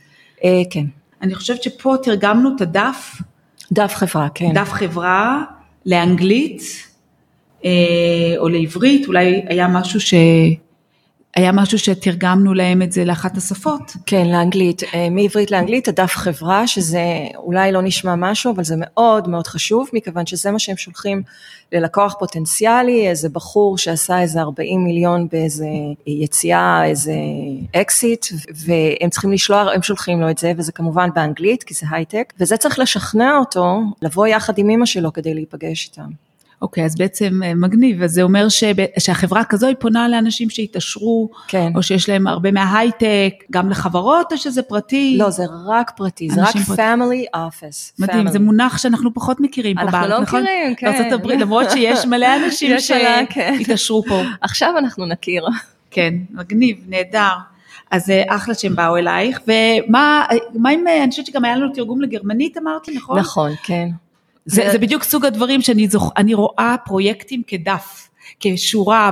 אה, 0.43 0.61
כן, 0.69 0.85
אני 1.21 1.35
חושבת 1.35 1.63
שפה 1.63 1.95
תרגמנו 2.03 2.55
את 2.55 2.61
הדף, 2.61 3.21
דף 3.71 3.93
חברה, 3.95 4.27
כן. 4.33 4.53
דף 4.53 4.71
חברה, 4.71 5.43
לאנגלית 5.85 6.61
אה, 7.65 7.69
או 8.37 8.49
לעברית, 8.49 9.07
אולי 9.07 9.41
היה 9.47 9.67
משהו 9.67 10.01
ש... 10.01 10.13
היה 11.35 11.51
משהו 11.51 11.79
שתרגמנו 11.79 12.53
להם 12.53 12.81
את 12.81 12.91
זה 12.91 13.05
לאחת 13.05 13.37
השפות. 13.37 13.91
כן, 14.05 14.27
לאנגלית, 14.27 14.83
אה, 14.83 15.09
מעברית 15.09 15.51
לאנגלית, 15.51 15.87
הדף 15.87 16.15
חברה, 16.15 16.67
שזה 16.67 17.01
אולי 17.35 17.71
לא 17.71 17.81
נשמע 17.81 18.15
משהו, 18.15 18.53
אבל 18.53 18.63
זה 18.63 18.75
מאוד 18.77 19.27
מאוד 19.27 19.47
חשוב, 19.47 19.89
מכיוון 19.93 20.25
שזה 20.25 20.51
מה 20.51 20.59
שהם 20.59 20.77
שולחים 20.77 21.23
ללקוח 21.71 22.15
פוטנציאלי, 22.19 23.07
איזה 23.07 23.29
בחור 23.29 23.77
שעשה 23.77 24.21
איזה 24.21 24.41
40 24.41 24.83
מיליון 24.83 25.27
באיזה 25.31 25.67
יציאה, 26.07 26.85
איזה 26.85 27.13
אקזיט, 27.75 28.25
והם 28.65 29.09
צריכים 29.09 29.31
לשלוח, 29.31 29.67
הם 29.75 29.81
שולחים 29.81 30.21
לו 30.21 30.29
את 30.29 30.37
זה, 30.37 30.53
וזה 30.57 30.71
כמובן 30.71 31.09
באנגלית, 31.15 31.63
כי 31.63 31.73
זה 31.73 31.85
הייטק, 31.91 32.33
וזה 32.39 32.57
צריך 32.57 32.79
לשכנע 32.79 33.37
אותו 33.37 33.81
לבוא 34.01 34.27
יחד 34.27 34.57
עם 34.57 34.69
אמא 34.69 34.85
שלו 34.85 35.13
כדי 35.13 35.33
להיפגש 35.33 35.89
איתם. 35.89 36.30
אוקיי, 36.61 36.85
אז 36.85 36.95
בעצם 36.95 37.43
אה, 37.43 37.53
מגניב, 37.53 38.01
אז 38.01 38.11
זה 38.11 38.21
אומר 38.21 38.49
שב, 38.49 38.75
שהחברה 38.99 39.43
כזו 39.43 39.67
היא 39.67 39.75
פונה 39.79 40.07
לאנשים 40.07 40.49
שהתעשרו, 40.49 41.29
כן. 41.47 41.71
או 41.75 41.83
שיש 41.83 42.09
להם 42.09 42.27
הרבה 42.27 42.51
מההייטק, 42.51 43.33
גם 43.51 43.69
לחברות, 43.69 44.31
או 44.31 44.37
שזה 44.37 44.61
פרטי? 44.61 45.15
לא, 45.19 45.29
זה 45.29 45.43
רק 45.67 45.91
פרטי, 45.95 46.29
זה 46.29 46.41
רק 46.41 46.55
פרטי. 46.67 46.81
family 46.81 47.37
office. 47.37 47.93
מדהים, 47.99 48.27
family. 48.27 48.31
זה 48.31 48.39
מונח 48.39 48.77
שאנחנו 48.77 49.13
פחות 49.13 49.39
מכירים 49.39 49.75
פה 49.75 49.81
אנחנו 49.81 49.97
בארץ, 49.97 50.09
לא 50.09 50.19
נכון? 50.19 50.43
מכירים, 50.43 50.75
כן. 50.75 50.91
בארצות 50.91 51.11
הברית, 51.11 51.41
למרות 51.41 51.71
שיש 51.71 52.05
מלא 52.05 52.27
אנשים 52.45 52.71
מלא, 52.71 53.25
כן. 53.29 53.55
שהתעשרו 53.57 54.03
פה. 54.03 54.21
עכשיו 54.41 54.73
אנחנו 54.77 55.05
נכיר. 55.05 55.45
כן, 55.91 56.13
מגניב, 56.31 56.77
נהדר. 56.87 57.33
אז 57.91 58.09
אה, 58.09 58.35
אחלה 58.35 58.53
שהם 58.53 58.75
באו 58.75 58.97
אלייך, 58.97 59.39
ומה 59.47 60.25
מה 60.53 60.69
עם, 60.69 60.87
אה, 60.87 61.03
אני 61.03 61.09
חושבת 61.09 61.25
שגם 61.25 61.45
היה 61.45 61.55
לנו 61.55 61.73
תרגום 61.73 62.01
לגרמנית 62.01 62.57
אמרת 62.57 62.87
לי, 62.87 62.97
נכון? 62.97 63.19
נכון, 63.19 63.51
כן. 63.63 63.89
זה, 64.45 64.69
זה 64.71 64.77
בדיוק 64.77 65.03
סוג 65.03 65.25
הדברים 65.25 65.61
שאני 65.61 65.87
זוכ... 65.87 66.11
אני 66.17 66.33
רואה 66.33 66.75
פרויקטים 66.85 67.41
כדף, 67.47 68.09
כשורה 68.39 69.11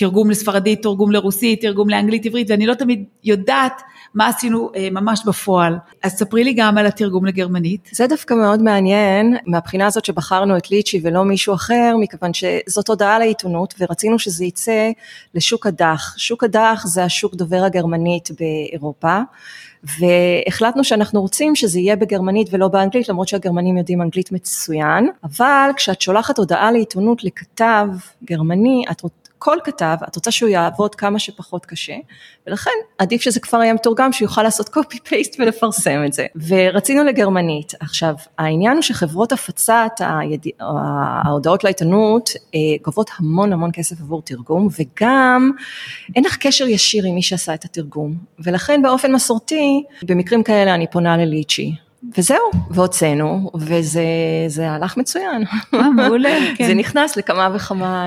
בתרגום 0.00 0.30
לספרדית, 0.30 0.82
תרגום 0.82 1.12
לרוסית, 1.12 1.60
תרגום 1.60 1.90
לאנגלית 1.90 2.26
עברית, 2.26 2.50
ואני 2.50 2.66
לא 2.66 2.74
תמיד 2.74 3.04
יודעת 3.24 3.82
מה 4.14 4.28
עשינו 4.28 4.70
אה, 4.76 4.88
ממש 4.90 5.22
בפועל. 5.26 5.76
אז 6.02 6.12
ספרי 6.12 6.44
לי 6.44 6.52
גם 6.52 6.78
על 6.78 6.86
התרגום 6.86 7.26
לגרמנית. 7.26 7.88
זה 7.92 8.06
דווקא 8.06 8.34
מאוד 8.34 8.62
מעניין, 8.62 9.36
מהבחינה 9.46 9.86
הזאת 9.86 10.04
שבחרנו 10.04 10.56
את 10.56 10.70
ליצ'י 10.70 11.00
ולא 11.02 11.24
מישהו 11.24 11.54
אחר, 11.54 11.94
מכיוון 12.00 12.30
שזאת 12.34 12.88
הודעה 12.88 13.18
לעיתונות 13.18 13.74
ורצינו 13.80 14.18
שזה 14.18 14.44
יצא 14.44 14.90
לשוק 15.34 15.66
הדח. 15.66 16.14
שוק 16.16 16.44
הדח 16.44 16.82
זה 16.86 17.04
השוק 17.04 17.34
דובר 17.34 17.64
הגרמנית 17.64 18.28
באירופה. 18.40 19.18
והחלטנו 19.84 20.84
שאנחנו 20.84 21.20
רוצים 21.20 21.54
שזה 21.54 21.78
יהיה 21.78 21.96
בגרמנית 21.96 22.48
ולא 22.50 22.68
באנגלית, 22.68 23.08
למרות 23.08 23.28
שהגרמנים 23.28 23.76
יודעים 23.76 24.02
אנגלית 24.02 24.32
מצוין, 24.32 25.08
אבל 25.24 25.70
כשאת 25.76 26.00
שולחת 26.00 26.38
הודעה 26.38 26.72
לעיתונות 26.72 27.24
לכתב 27.24 27.86
גרמני, 28.24 28.84
את. 28.90 29.02
כל 29.42 29.56
כתב, 29.64 29.96
את 30.08 30.16
רוצה 30.16 30.30
שהוא 30.30 30.48
יעבוד 30.48 30.94
כמה 30.94 31.18
שפחות 31.18 31.66
קשה, 31.66 31.94
ולכן 32.46 32.70
עדיף 32.98 33.22
שזה 33.22 33.40
כבר 33.40 33.62
יהיה 33.62 33.74
מתורגם, 33.74 34.12
שיוכל 34.12 34.42
לעשות 34.42 34.68
קופי 34.68 34.98
פייסט 35.04 35.36
ולפרסם 35.38 36.02
את 36.06 36.12
זה. 36.12 36.26
ורצינו 36.48 37.04
לגרמנית. 37.04 37.72
עכשיו, 37.80 38.14
העניין 38.38 38.72
הוא 38.72 38.82
שחברות 38.82 39.32
הפצת 39.32 39.92
היד... 39.98 40.46
ההודעות 41.24 41.64
לעיתונות 41.64 42.30
אה, 42.54 42.60
גובות 42.84 43.10
המון 43.18 43.52
המון 43.52 43.70
כסף 43.72 44.00
עבור 44.00 44.22
תרגום, 44.22 44.68
וגם 44.78 45.50
אין 46.16 46.24
לך 46.24 46.36
קשר 46.36 46.66
ישיר 46.66 47.04
עם 47.06 47.14
מי 47.14 47.22
שעשה 47.22 47.54
את 47.54 47.64
התרגום, 47.64 48.14
ולכן 48.38 48.82
באופן 48.82 49.12
מסורתי, 49.12 49.84
במקרים 50.02 50.42
כאלה 50.42 50.74
אני 50.74 50.86
פונה 50.86 51.16
לליצ'י. 51.16 51.74
וזהו, 52.18 52.50
והוצאנו, 52.70 53.50
וזה 53.54 54.04
זה 54.46 54.70
הלך 54.70 54.96
מצוין. 54.96 55.44
אה, 55.74 55.90
מעולה, 55.90 56.38
כן. 56.56 56.66
זה 56.66 56.74
נכנס 56.74 57.16
לכמה 57.16 57.48
וכמה... 57.54 58.06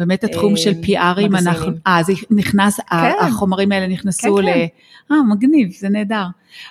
אה, 0.00 0.06
באמת 0.06 0.24
התחום 0.24 0.56
של 0.56 0.72
PRים, 0.82 1.32
מגזינים. 1.32 1.36
אנחנו, 1.36 1.72
אה, 1.86 2.02
זה 2.02 2.12
נכנס, 2.30 2.80
כן. 2.90 3.12
החומרים 3.20 3.72
האלה 3.72 3.86
נכנסו 3.86 4.36
כן, 4.36 4.42
ל... 4.42 4.52
כן. 4.52 4.66
אה, 5.12 5.22
מגניב, 5.22 5.70
זה 5.78 5.88
נהדר. 5.88 6.24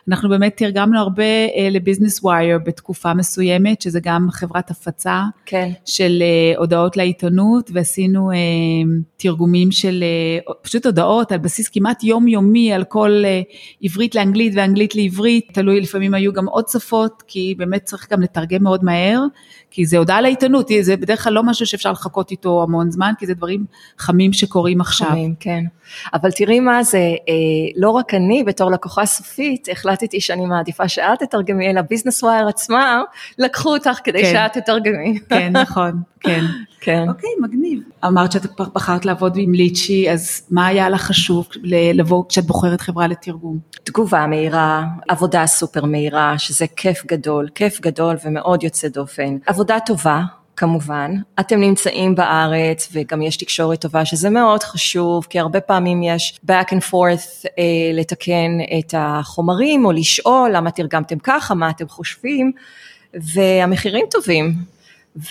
אנחנו 0.08 0.30
באמת 0.30 0.58
תרגמנו 0.58 1.00
הרבה 1.00 1.24
אה, 1.24 1.68
לביזנס 1.72 2.24
ווייר 2.24 2.60
בתקופה 2.66 3.14
מסוימת, 3.14 3.82
שזה 3.82 4.00
גם 4.04 4.28
חברת 4.32 4.72
הפצה 4.72 5.24
כן. 5.46 5.70
של 5.86 6.22
אה, 6.22 6.58
הודעות 6.58 6.98
לעיתונות, 6.98 7.70
ועשינו 7.74 8.32
אה, 8.32 8.38
תרגומים 9.18 9.72
של 9.72 10.04
אה, 10.04 10.54
פשוט 10.62 10.86
הודעות 10.86 11.32
על 11.32 11.38
בסיס 11.38 11.70
כמעט 11.70 12.04
יומיומי 12.04 12.74
על 12.74 12.84
כל 12.84 13.22
אה, 13.26 13.42
עברית 13.82 14.16
לאנגלית 14.16 14.54
ואנגלית 14.56 14.96
לעברית, 14.96 15.48
תלוי, 15.54 15.82
לפעמים 15.82 16.14
היו 16.14 16.34
גם 16.34 16.46
עוד 16.48 16.68
שפות, 16.68 17.24
כי 17.28 17.56
באמת 17.58 17.84
צריך 17.84 18.12
גם 18.12 18.22
לתרגם 18.22 18.64
מאוד 18.64 18.84
מהר, 18.84 19.24
כי 19.72 19.86
זה 19.86 19.98
הודעה 19.98 20.22
לעיתונות, 20.22 20.70
זה 20.82 20.98
בדרך 20.98 21.24
כלל 21.24 21.34
לא 21.34 21.44
משהו 21.44 21.66
שאפשר 21.66 21.92
לחכות 21.92 22.32
איתו 22.32 22.64
המון 22.64 22.92
זמן, 22.92 23.12
כי 23.20 23.26
זה 23.28 23.34
דברים 23.34 23.66
חמים 23.98 24.34
שקורים 24.34 24.82
עכשיו. 24.82 25.08
חמים, 25.08 25.36
כן. 25.40 25.64
אבל 26.14 26.32
תראי 26.32 26.60
מה 26.60 26.84
זה, 26.84 26.98
אה, 26.98 27.34
לא 27.76 27.90
רק 27.90 28.14
אני 28.14 28.44
בתור 28.44 28.72
לקוחה 28.72 29.06
סופית, 29.06 29.68
החלטתי 29.72 30.22
שאני 30.22 30.46
מעדיפה 30.46 30.88
שאת 30.88 31.20
תתרגמי, 31.20 31.70
אלא 31.70 31.82
ביזנס 31.82 32.24
ווייר 32.24 32.48
עצמם, 32.48 33.04
לקחו 33.38 33.74
אותך 33.74 34.00
כדי 34.04 34.22
כן. 34.24 34.32
שאת 34.34 34.64
תתרגמי. 34.64 35.20
כן, 35.30 35.52
נכון, 35.62 36.02
כן. 36.20 36.46
כן. 36.82 37.10
אוקיי, 37.10 37.30
מגניב. 37.42 37.80
אמרת 38.06 38.32
שאת 38.32 38.46
בחרת 38.74 39.06
לעבוד 39.06 39.34
עם 39.38 39.54
ליצ'י, 39.54 40.12
אז 40.12 40.42
מה 40.52 40.68
היה 40.68 40.90
לך 40.90 41.02
חשוב 41.02 41.48
לבוא 41.94 42.24
כשאת 42.30 42.46
בוחרת 42.46 42.82
חברה 42.82 43.08
לתרגום? 43.08 43.60
תגובה 43.84 44.28
מהירה, 44.28 44.84
עבודה 45.08 45.46
סופר 45.46 45.86
מהירה, 45.86 46.38
שזה 46.38 46.66
כיף 46.76 47.06
גדול, 47.06 47.48
כיף 47.56 47.82
גדול 47.82 48.16
ומאוד 48.26 48.64
יוצא 48.64 48.88
דופן. 48.88 49.38
עבודה 49.58 49.80
טובה. 49.86 50.22
כמובן, 50.56 51.12
אתם 51.40 51.60
נמצאים 51.60 52.16
בארץ 52.16 52.90
וגם 52.94 53.22
יש 53.22 53.38
תקשורת 53.38 53.82
טובה 53.82 54.06
שזה 54.06 54.30
מאוד 54.30 54.64
חשוב 54.64 55.26
כי 55.30 55.40
הרבה 55.40 55.62
פעמים 55.62 56.04
יש 56.04 56.40
back 56.48 56.66
and 56.70 56.92
forth 56.92 57.46
אה, 57.60 57.64
לתקן 57.94 58.52
את 58.80 58.94
החומרים 58.98 59.86
או 59.86 59.92
לשאול 59.92 60.52
למה 60.54 60.72
תרגמתם 60.72 61.20
ככה, 61.20 61.54
מה 61.56 61.70
אתם 61.70 61.88
חושבים 61.88 62.52
והמחירים 63.14 64.06
טובים. 64.12 64.54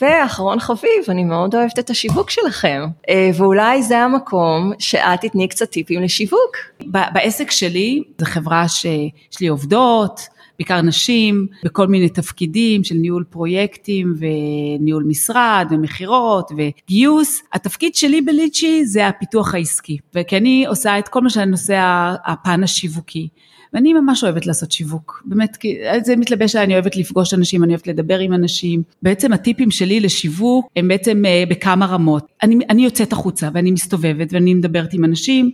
ואחרון 0.00 0.61
חביב, 0.61 1.04
אני 1.09 1.25
מאוד 1.25 1.54
אוהבת 1.54 1.78
את 1.78 1.90
השיווק 1.90 2.30
שלכם, 2.30 2.87
אה, 3.09 3.30
ואולי 3.35 3.83
זה 3.83 3.99
המקום 3.99 4.73
שאת 4.78 5.21
תתני 5.21 5.49
קצת 5.49 5.71
טיפים 5.71 6.02
לשיווק. 6.02 6.56
בעסק 6.87 7.50
שלי, 7.50 8.02
זו 8.18 8.26
חברה 8.26 8.68
שיש 8.68 9.40
לי 9.40 9.47
עובדות, 9.47 10.21
בעיקר 10.58 10.82
נשים, 10.82 11.46
בכל 11.64 11.86
מיני 11.86 12.08
תפקידים 12.08 12.84
של 12.84 12.94
ניהול 12.94 13.25
פרויקטים 13.30 14.14
וניהול 14.18 15.04
משרד 15.04 15.66
ומכירות 15.70 16.50
וגיוס. 16.56 17.42
התפקיד 17.52 17.94
שלי 17.94 18.20
בליצ'י 18.20 18.86
זה 18.86 19.06
הפיתוח 19.06 19.54
העסקי, 19.54 19.98
וכי 20.14 20.36
אני 20.36 20.66
עושה 20.66 20.98
את 20.98 21.08
כל 21.08 21.20
מה 21.20 21.30
שהנושא 21.30 21.78
הפן 22.25 22.62
השיווקי. 22.62 23.28
ואני 23.76 23.92
ממש 23.92 24.25
אוהבת 24.25 24.47
לעשות 24.47 24.73
שיווק, 24.73 25.23
באמת, 25.25 25.56
כי 25.56 25.76
זה 26.04 26.16
מתלבש 26.16 26.56
עליי, 26.56 26.66
אני 26.66 26.75
אוהבת 26.75 26.97
לפגוש 26.97 27.35
אנשים, 27.35 27.64
אני 27.64 27.73
אוהבת 27.73 27.87
לדבר 27.87 28.18
עם 28.18 28.33
אנשים. 28.33 28.83
בעצם 29.02 29.33
הטיפים 29.33 29.71
שלי 29.71 30.00
לשיווק 30.00 30.66
הם 30.76 30.88
בעצם 30.88 31.23
אה, 31.26 31.45
בכמה 31.50 31.87
רמות. 31.87 32.26
אני, 32.42 32.59
אני 32.71 32.85
יוצאת 32.85 33.12
החוצה 33.12 33.49
ואני 33.54 33.71
מסתובבת 33.71 34.33
ואני 34.33 34.54
מדברת 34.54 34.95
עם 34.95 35.04
אנשים, 35.04 35.50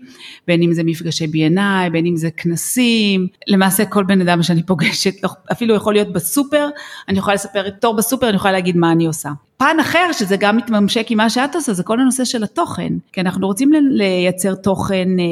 בין 0.47 0.62
אם 0.62 0.73
זה 0.73 0.83
מפגשי 0.85 1.25
B&I, 1.25 1.91
בין 1.93 2.07
אם 2.07 2.17
זה 2.17 2.31
כנסים, 2.31 3.26
למעשה 3.47 3.85
כל 3.85 4.05
בן 4.05 4.21
אדם 4.21 4.43
שאני 4.43 4.62
פוגשת, 4.62 5.23
לא- 5.23 5.31
אפילו 5.52 5.75
יכול 5.75 5.95
להיות 5.95 6.12
בסופר, 6.12 6.69
אני 7.09 7.19
יכולה 7.19 7.35
לספר 7.35 7.69
את 7.69 7.75
תור 7.81 7.97
בסופר, 7.97 8.29
אני 8.29 8.37
יכולה 8.37 8.52
להגיד 8.52 8.76
מה 8.76 8.93
אני 8.93 9.07
עושה. 9.07 9.31
פן 9.57 9.76
אחר, 9.81 10.12
שזה 10.12 10.37
גם 10.37 10.57
מתממשק 10.57 11.11
עם 11.11 11.19
מה 11.19 11.31
שאת 11.31 11.55
עושה, 11.55 11.73
זה 11.73 11.83
כל 11.83 12.00
הנושא 12.00 12.25
של 12.25 12.45
התוכן, 12.45 12.93
כי 13.12 13.21
אנחנו 13.21 13.47
רוצים 13.47 13.71
לייצר 13.91 14.55
תוכן 14.55 15.09
אה, 15.19 15.25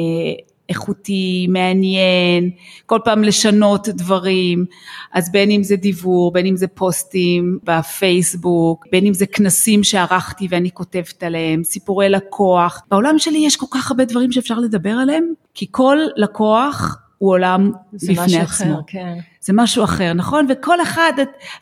איכותי, 0.71 1.47
מעניין, 1.49 2.49
כל 2.85 2.99
פעם 3.03 3.23
לשנות 3.23 3.89
דברים, 3.89 4.65
אז 5.13 5.31
בין 5.31 5.51
אם 5.51 5.63
זה 5.63 5.75
דיוור, 5.75 6.31
בין 6.31 6.45
אם 6.45 6.55
זה 6.55 6.67
פוסטים 6.67 7.59
בפייסבוק, 7.63 8.85
בין 8.91 9.05
אם 9.05 9.13
זה 9.13 9.25
כנסים 9.25 9.83
שערכתי 9.83 10.47
ואני 10.49 10.71
כותבת 10.71 11.23
עליהם, 11.23 11.63
סיפורי 11.63 12.09
לקוח. 12.09 12.81
בעולם 12.91 13.19
שלי 13.19 13.37
יש 13.37 13.55
כל 13.55 13.65
כך 13.71 13.91
הרבה 13.91 14.05
דברים 14.05 14.31
שאפשר 14.31 14.59
לדבר 14.59 14.89
עליהם, 14.89 15.25
כי 15.53 15.65
כל 15.71 15.97
לקוח 16.15 16.97
הוא 17.21 17.31
עולם 17.31 17.71
בפני 17.93 18.39
עצמו. 18.39 18.43
אחר, 18.43 18.79
כן. 18.87 19.17
זה 19.41 19.53
משהו 19.55 19.83
אחר, 19.83 20.13
נכון? 20.13 20.47
וכל 20.49 20.81
אחד, 20.81 21.13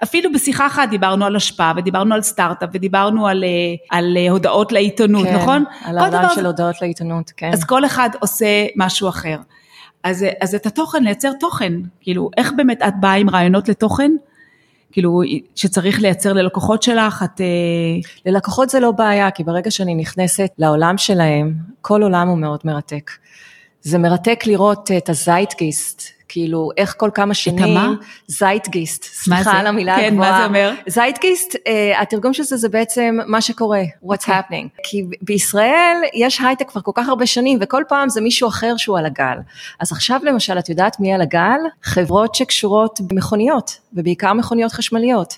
אפילו 0.04 0.32
בשיחה 0.34 0.68
אחת 0.68 0.90
דיברנו 0.90 1.26
על 1.26 1.36
השפעה, 1.36 1.74
ודיברנו 1.78 2.16
על 2.16 2.22
סטארט-אפ, 2.22 2.70
ודיברנו 2.74 3.28
על, 3.28 3.44
אה, 3.44 3.98
על 3.98 4.18
אה, 4.18 4.32
הודעות 4.32 4.72
לעיתונות, 4.72 5.26
כן, 5.26 5.36
נכון? 5.36 5.64
על 5.84 5.98
העולם 5.98 6.24
דבר 6.24 6.34
של 6.36 6.46
הודעות 6.46 6.82
לעיתונות, 6.82 7.32
כן. 7.38 7.50
אז 7.54 7.64
כל 7.64 7.86
אחד 7.86 8.10
עושה 8.20 8.66
משהו 8.76 9.10
אחר. 9.10 9.38
אז, 10.04 10.26
אז 10.42 10.56
את 10.56 10.66
התוכן, 10.66 11.04
לייצר 11.04 11.32
תוכן, 11.40 11.74
כאילו, 12.02 12.30
איך 12.38 12.52
באמת 12.58 12.82
את 12.88 12.94
באה 13.00 13.14
עם 13.14 13.30
רעיונות 13.30 13.70
לתוכן? 13.70 14.12
כאילו, 14.92 15.22
שצריך 15.56 16.02
לייצר 16.02 16.34
ללקוחות 16.34 16.84
שלך, 16.84 17.24
את... 17.24 17.42
אה, 17.42 17.46
ללקוחות 18.26 18.70
זה 18.70 18.80
לא 18.80 18.92
בעיה, 18.92 19.32
כי 19.32 19.44
ברגע 19.44 19.72
שאני 19.72 19.96
נכנסת 19.96 20.50
לעולם 20.58 20.98
שלהם, 20.98 21.54
כל 21.82 22.04
עולם 22.04 22.28
הוא 22.28 22.38
מאוד 22.38 22.60
מרתק. 22.66 23.12
זה 23.82 23.98
מרתק 23.98 24.44
לראות 24.46 24.92
את 24.98 25.10
הזייטגיסט, 25.10 26.04
כאילו 26.28 26.70
איך 26.78 26.96
כל 26.98 27.10
כמה 27.14 27.34
שנים, 27.34 27.78
המה? 27.78 27.94
זייטגיסט, 28.28 29.04
סליחה? 29.04 29.60
על 29.60 29.68
המילה 29.68 29.96
כן, 29.96 30.06
הגבוהה. 30.08 30.32
מה 30.32 30.38
זה 30.38 30.46
אומר? 30.46 30.74
זייטגיסט, 30.88 31.56
uh, 31.56 32.02
התרגום 32.02 32.34
של 32.34 32.44
זה 32.44 32.58
זה 32.58 32.70
בעצם 32.70 33.18
מה 33.28 33.42
שקורה, 33.42 33.82
what's 34.04 34.24
okay. 34.24 34.28
happening. 34.28 34.82
כי 34.84 35.04
בישראל 35.22 35.98
יש 36.14 36.42
הייטק 36.42 36.70
כבר 36.70 36.82
כל 36.82 36.92
כך 36.96 37.10
הרבה 37.10 37.26
שנים, 37.26 37.58
וכל 37.62 37.84
פעם 37.88 38.10
זה 38.10 38.22
מישהו 38.22 38.48
אחר 38.48 38.78
שהוא 38.78 38.98
על 38.98 39.06
הגל. 39.06 39.38
אז 39.80 39.92
עכשיו 39.92 40.20
למשל, 40.24 40.60
את 40.60 40.70
יודעת 40.70 41.00
מי 41.00 41.14
על 41.14 41.22
הגל? 41.22 41.60
חברות 41.84 42.36
שקשורות 42.36 43.02
במכוניות, 43.02 43.78
ובעיקר 43.94 44.34
מכוניות 44.34 44.72
חשמליות. 44.72 45.38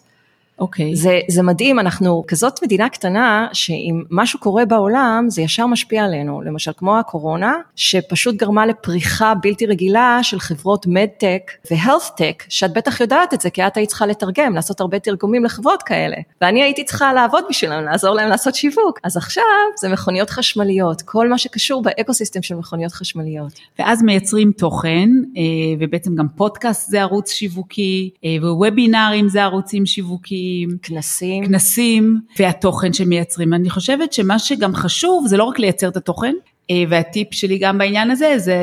אוקיי. 0.60 0.96
זה, 0.96 1.20
זה 1.28 1.44
מדהים, 1.44 1.80
אנחנו 1.80 2.24
כזאת 2.28 2.64
מדינה 2.64 2.90
קטנה, 2.90 3.48
שאם 3.54 4.04
משהו 4.10 4.40
קורה 4.40 4.66
בעולם, 4.66 5.26
זה 5.30 5.42
ישר 5.42 5.68
משפיע 5.68 6.06
עלינו. 6.06 6.42
למשל, 6.42 6.72
כמו 6.78 7.00
הקורונה, 7.00 7.54
שפשוט 7.76 8.36
גרמה 8.36 8.66
לפריחה 8.66 9.34
בלתי 9.42 9.66
רגילה 9.66 10.20
של 10.24 10.40
חברות 10.40 10.88
מדטק 10.88 11.52
והלת'טק, 11.72 12.44
שאת 12.50 12.74
בטח 12.74 13.02
יודעת 13.02 13.34
את 13.34 13.42
זה, 13.42 13.50
כי 13.50 13.68
את 13.68 13.78
היית 13.78 13.90
צריכה 13.90 14.06
לתרגם, 14.06 14.56
לעשות 14.56 14.82
הרבה 14.82 15.00
תרגומים 15.00 15.46
לחברות 15.46 15.84
כאלה. 15.84 16.18
ואני 16.42 16.64
הייתי 16.64 16.84
צריכה 16.84 17.14
לעבוד 17.14 17.44
בשבילם, 17.50 17.86
לעזור 17.86 18.16
להם 18.16 18.30
לעשות 18.30 18.56
שיווק. 18.56 19.00
אז 19.04 19.18
עכשיו 19.18 19.44
זה 19.80 19.90
מכוניות 19.90 20.30
חשמליות, 20.30 21.02
כל 21.02 21.30
מה 21.30 21.38
שקשור 21.38 21.82
באקוסיסטם 21.82 22.42
של 22.42 22.56
מכוניות 22.56 22.92
חשמליות. 22.92 23.60
ואז 23.80 24.04
מייצרים 24.04 24.52
תוכן, 24.58 25.10
אה, 25.38 25.42
ובעצם 25.80 26.16
גם 26.16 26.28
פודקאסט 26.36 26.90
זה 26.90 27.02
ערוץ 27.02 27.32
שיווקי, 27.32 28.10
אה, 28.26 28.36
ווובינארים 28.42 29.30
זה 29.30 29.44
ערוצים 29.44 29.86
שיווקיים. 29.86 30.41
כנסים. 30.82 31.46
כנסים 31.46 32.20
והתוכן 32.40 32.94
שמייצרים. 32.94 33.54
אני 33.54 33.70
חושבת 33.70 34.14
שמה 34.14 34.40
שגם 34.40 34.76
חשוב 34.76 35.28
זה 35.28 35.38
לא 35.38 35.44
רק 35.44 35.60
לייצר 35.60 35.88
את 35.88 35.98
התוכן, 35.98 36.34
אה, 36.70 36.84
והטיפ 36.90 37.34
שלי 37.34 37.58
גם 37.58 37.78
בעניין 37.78 38.12
הזה 38.12 38.34
זה 38.38 38.54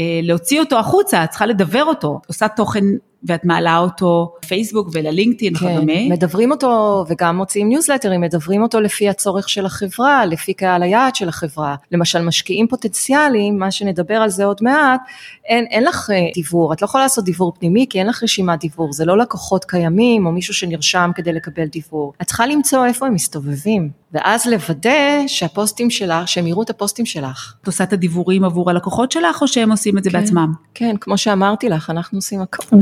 אה, 0.00 0.20
להוציא 0.22 0.60
אותו 0.60 0.78
החוצה, 0.78 1.24
את 1.24 1.30
צריכה 1.30 1.46
לדבר 1.46 1.84
אותו. 1.84 2.20
עושה 2.28 2.48
תוכן 2.48 2.84
ואת 3.26 3.44
מעלה 3.44 3.78
אותו 3.78 4.34
לפייסבוק 4.44 4.88
וללינקדאין 4.92 5.56
וכדומה. 5.56 5.92
כן, 5.92 6.08
מדברים 6.12 6.50
אותו 6.50 7.04
וגם 7.08 7.36
מוציאים 7.36 7.68
ניוזלטרים, 7.68 8.20
מדברים 8.20 8.62
אותו 8.62 8.80
לפי 8.80 9.08
הצורך 9.08 9.48
של 9.48 9.66
החברה, 9.66 10.26
לפי 10.26 10.54
קהל 10.54 10.82
היעד 10.82 11.14
של 11.14 11.28
החברה. 11.28 11.76
למשל 11.92 12.22
משקיעים 12.22 12.66
פוטנציאליים, 12.68 13.58
מה 13.58 13.70
שנדבר 13.70 14.14
על 14.14 14.28
זה 14.30 14.44
עוד 14.44 14.58
מעט, 14.62 15.00
אין, 15.44 15.66
אין 15.70 15.84
לך 15.84 16.10
אה, 16.10 16.26
דיוור, 16.34 16.72
את 16.72 16.82
לא 16.82 16.86
יכולה 16.86 17.04
לעשות 17.04 17.24
דיוור 17.24 17.52
פנימי 17.58 17.86
כי 17.90 17.98
אין 17.98 18.06
לך 18.06 18.22
רשימת 18.22 18.60
דיוור, 18.60 18.92
זה 18.92 19.04
לא 19.04 19.18
לקוחות 19.18 19.64
קיימים 19.64 20.26
או 20.26 20.32
מישהו 20.32 20.54
שנרשם 20.54 21.10
כדי 21.14 21.32
לקבל 21.32 21.66
דיוור. 21.66 22.12
את 22.22 22.26
צריכה 22.26 22.46
למצוא 22.46 22.86
איפה 22.86 23.06
הם 23.06 23.14
מסתובבים, 23.14 23.90
ואז 24.12 24.46
לוודא 24.46 25.26
שהפוסטים 25.26 25.90
שלך, 25.90 26.28
שהם 26.28 26.46
יראו 26.46 26.62
את 26.62 26.70
הפוסטים 26.70 27.06
שלך. 27.06 27.54
את 27.62 27.66
עושה 27.66 27.84
את 27.84 27.92
הדיבורים 27.92 28.44
עבור 28.44 28.70
הלקוחות 28.70 29.12
שלך 29.12 29.42
או 29.42 29.48
שהם 29.48 29.70
עושים 29.70 29.98
את 29.98 30.04
זה 30.04 30.10
כן. 30.10 30.20
בעצמם? 30.20 30.52
כן, 30.74 30.96
כמו 31.00 31.18
שאמרתי 31.18 31.68
לך, 31.68 31.90
אנחנו 31.90 32.18
עושים 32.18 32.40
הכל. 32.40 32.76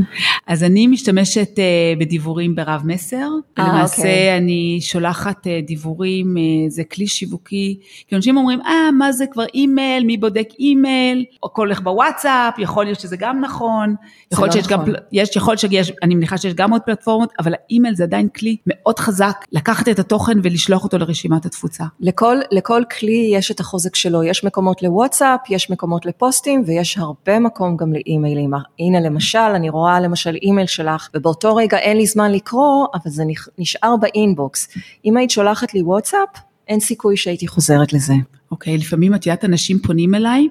אז 0.47 0.63
אני 0.63 0.87
משתמשת 0.87 1.49
uh, 1.55 1.99
בדיוורים 1.99 2.55
ברב 2.55 2.81
מסר, 2.85 3.27
אה, 3.59 3.67
למעשה 3.67 3.97
אוקיי. 3.97 4.37
אני 4.37 4.77
שולחת 4.81 5.47
uh, 5.47 5.67
דיוורים, 5.67 6.35
זה 6.67 6.83
כלי 6.83 7.07
שיווקי, 7.07 7.79
כי 8.07 8.15
אנשים 8.15 8.37
אומרים, 8.37 8.61
אה, 8.61 8.91
מה 8.91 9.11
זה 9.11 9.25
כבר 9.31 9.45
אימייל, 9.53 10.03
מי 10.03 10.17
בודק 10.17 10.47
אימייל, 10.59 11.25
או 11.43 11.47
הכל 11.47 11.61
הולך 11.61 11.81
בוואטסאפ, 11.81 12.59
יכול 12.59 12.85
להיות 12.85 12.99
שזה 12.99 13.17
גם 13.17 13.41
נכון, 13.41 13.95
יכול 14.31 14.45
להיות 14.45 14.55
לא 14.55 14.61
שיש 14.61 14.71
גם, 14.71 14.81
נכון. 14.81 14.93
פל- 14.93 14.99
יש, 15.11 15.35
יכול 15.35 15.57
שיש, 15.57 15.91
אני 16.03 16.15
מניחה 16.15 16.37
שיש 16.37 16.53
גם 16.53 16.71
עוד 16.71 16.81
פלטפורמות, 16.81 17.33
אבל 17.39 17.53
האימייל 17.53 17.95
זה 17.95 18.03
עדיין 18.03 18.27
כלי 18.29 18.57
מאוד 18.67 18.99
חזק, 18.99 19.45
לקחת 19.51 19.89
את 19.89 19.99
התוכן 19.99 20.37
ולשלוח 20.43 20.83
אותו 20.83 20.97
לרשימת 20.97 21.45
התפוצה. 21.45 21.83
לכל, 21.99 22.37
לכל 22.51 22.83
כלי 22.99 23.31
יש 23.33 23.51
את 23.51 23.59
החוזק 23.59 23.95
שלו, 23.95 24.23
יש 24.23 24.43
מקומות 24.43 24.83
לוואטסאפ, 24.83 25.39
יש 25.49 25.69
מקומות 25.69 26.05
לפוסטים 26.05 26.63
ויש 26.65 26.97
הרבה 26.97 27.39
מקום 27.39 27.77
גם 27.77 27.93
לאימיילים. 27.93 28.51
הנה 28.79 28.99
למשל, 28.99 29.39
אני 29.39 29.69
רואה 29.69 29.99
למשל 29.99 30.24
אימייל 30.41 30.67
שלך 30.67 31.09
ובאותו 31.13 31.55
רגע 31.55 31.77
אין 31.77 31.97
לי 31.97 32.05
זמן 32.05 32.31
לקרוא, 32.31 32.87
אבל 32.93 33.11
זה 33.11 33.23
נשאר 33.57 33.95
ב 33.97 34.07
inbox. 34.07 34.67
אם 35.05 35.17
היית 35.17 35.31
שולחת 35.31 35.73
לי 35.73 35.81
וואטסאפ, 35.81 36.29
אין 36.67 36.79
סיכוי 36.79 37.17
שהייתי 37.17 37.47
חוזרת 37.47 37.93
לזה. 37.93 38.13
אוקיי, 38.51 38.77
לפעמים 38.77 39.15
את 39.15 39.25
יודעת, 39.25 39.45
אנשים 39.45 39.79
פונים 39.79 40.15
אליי, 40.15 40.47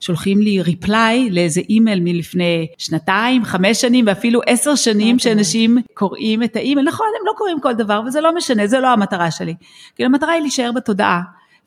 שולחים 0.00 0.40
לי 0.40 0.62
reply 0.62 1.30
לאיזה 1.30 1.60
אימייל 1.68 2.00
מלפני 2.00 2.66
שנתיים, 2.78 3.44
חמש 3.44 3.80
שנים 3.80 4.04
ואפילו 4.06 4.40
עשר 4.46 4.74
שנים 4.74 5.18
שאנשים 5.18 5.78
קוראים 5.94 6.42
את 6.42 6.56
האימייל, 6.56 6.88
נכון, 6.88 7.06
הם 7.20 7.26
לא 7.26 7.32
קוראים 7.36 7.60
כל 7.60 7.72
דבר 7.72 8.00
וזה 8.06 8.20
לא 8.20 8.34
משנה, 8.34 8.66
זה 8.66 8.80
לא 8.80 8.88
המטרה 8.88 9.30
שלי. 9.30 9.54
כאילו 9.94 10.08
המטרה 10.08 10.32
היא 10.32 10.40
להישאר 10.40 10.72
בתודעה, 10.72 11.20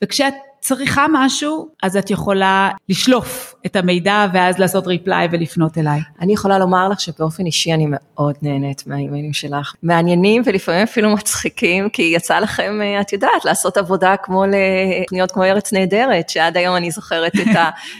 וכשאת 0.04 0.34
צריכה 0.60 1.06
משהו, 1.12 1.68
אז 1.82 1.96
את 1.96 2.10
יכולה 2.10 2.70
לשלוף 2.88 3.54
את 3.66 3.76
המידע 3.76 4.26
ואז 4.32 4.58
לעשות 4.58 4.86
reply 4.86 5.28
ולפנות 5.30 5.78
אליי. 5.78 6.00
אני 6.20 6.32
יכולה 6.32 6.58
לומר 6.58 6.88
לך 6.88 7.00
שבאופן 7.00 7.46
אישי 7.46 7.72
אני 7.72 7.86
מאוד 7.88 8.34
נהנית 8.42 8.82
מהאימיילים 8.86 9.32
שלך. 9.32 9.74
מעניינים 9.82 10.42
ולפעמים 10.44 10.82
אפילו 10.82 11.10
מצחיקים, 11.10 11.88
כי 11.88 12.02
יצא 12.02 12.38
לכם, 12.38 12.80
אה, 12.82 13.00
את 13.00 13.12
יודעת, 13.12 13.44
לעשות 13.44 13.76
עבודה 13.76 14.14
כמו 14.22 14.44
לפניות 14.46 15.32
כמו 15.32 15.44
ארץ 15.44 15.72
נהדרת, 15.72 16.28
שעד 16.28 16.56
היום 16.56 16.76
אני 16.76 16.90
זוכרת 16.90 17.32
את 17.34 17.56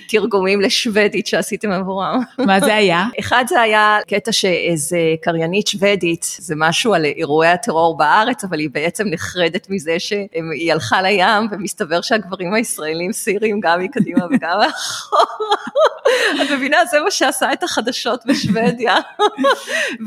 התרגומים 0.06 0.60
לשוודית 0.60 1.26
שעשיתם 1.26 1.72
עבורם. 1.72 2.20
מה 2.38 2.60
זה 2.60 2.74
היה? 2.74 3.04
אחד 3.20 3.44
זה 3.48 3.60
היה 3.60 3.98
קטע 4.08 4.32
שאיזה 4.32 4.98
קריינית 5.22 5.66
שוודית, 5.66 6.36
זה 6.38 6.54
משהו 6.56 6.94
על 6.94 7.04
אירועי 7.04 7.48
הטרור 7.48 7.96
בארץ, 7.96 8.44
אבל 8.44 8.58
היא 8.58 8.68
בעצם 8.72 9.04
נחרדת 9.10 9.66
מזה 9.70 9.96
שהיא 9.98 10.72
הלכה 10.72 11.02
לים, 11.02 11.48
ומסתבר 11.50 12.00
שהגברים 12.00 12.49
הישראלים 12.54 13.12
סירים 13.12 13.60
גם 13.60 13.80
מקדימה 13.80 14.26
וגם 14.30 14.58
מאחורה. 14.58 15.24
את 16.42 16.50
מבינה, 16.50 16.76
זה 16.90 17.00
מה 17.00 17.10
שעשה 17.10 17.52
את 17.52 17.62
החדשות 17.62 18.26
בשוודיה. 18.26 18.94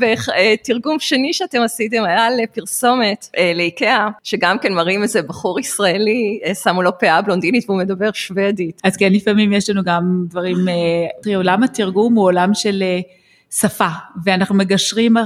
ותרגום 0.00 0.98
שני 0.98 1.32
שאתם 1.32 1.62
עשיתם 1.62 2.04
היה 2.04 2.30
לפרסומת 2.30 3.28
אה, 3.38 3.52
לאיקאה, 3.54 4.08
שגם 4.22 4.58
כן 4.58 4.72
מראים 4.72 5.02
איזה 5.02 5.22
בחור 5.22 5.60
ישראלי, 5.60 6.40
אה, 6.44 6.54
שמו 6.54 6.82
לו 6.82 6.98
פאה 6.98 7.22
בלונדינית 7.22 7.64
והוא 7.68 7.78
מדבר 7.78 8.12
שוודית. 8.12 8.80
אז 8.84 8.96
כן, 8.96 9.12
לפעמים 9.12 9.52
יש 9.52 9.70
לנו 9.70 9.82
גם 9.84 10.24
דברים, 10.28 10.68
אה, 10.68 10.74
תראי, 11.22 11.34
עולם 11.34 11.62
התרגום 11.62 12.14
הוא 12.14 12.24
עולם 12.24 12.54
של 12.54 12.82
אה, 12.82 13.00
שפה, 13.50 13.88
ואנחנו 14.24 14.54
מגשרים 14.54 15.16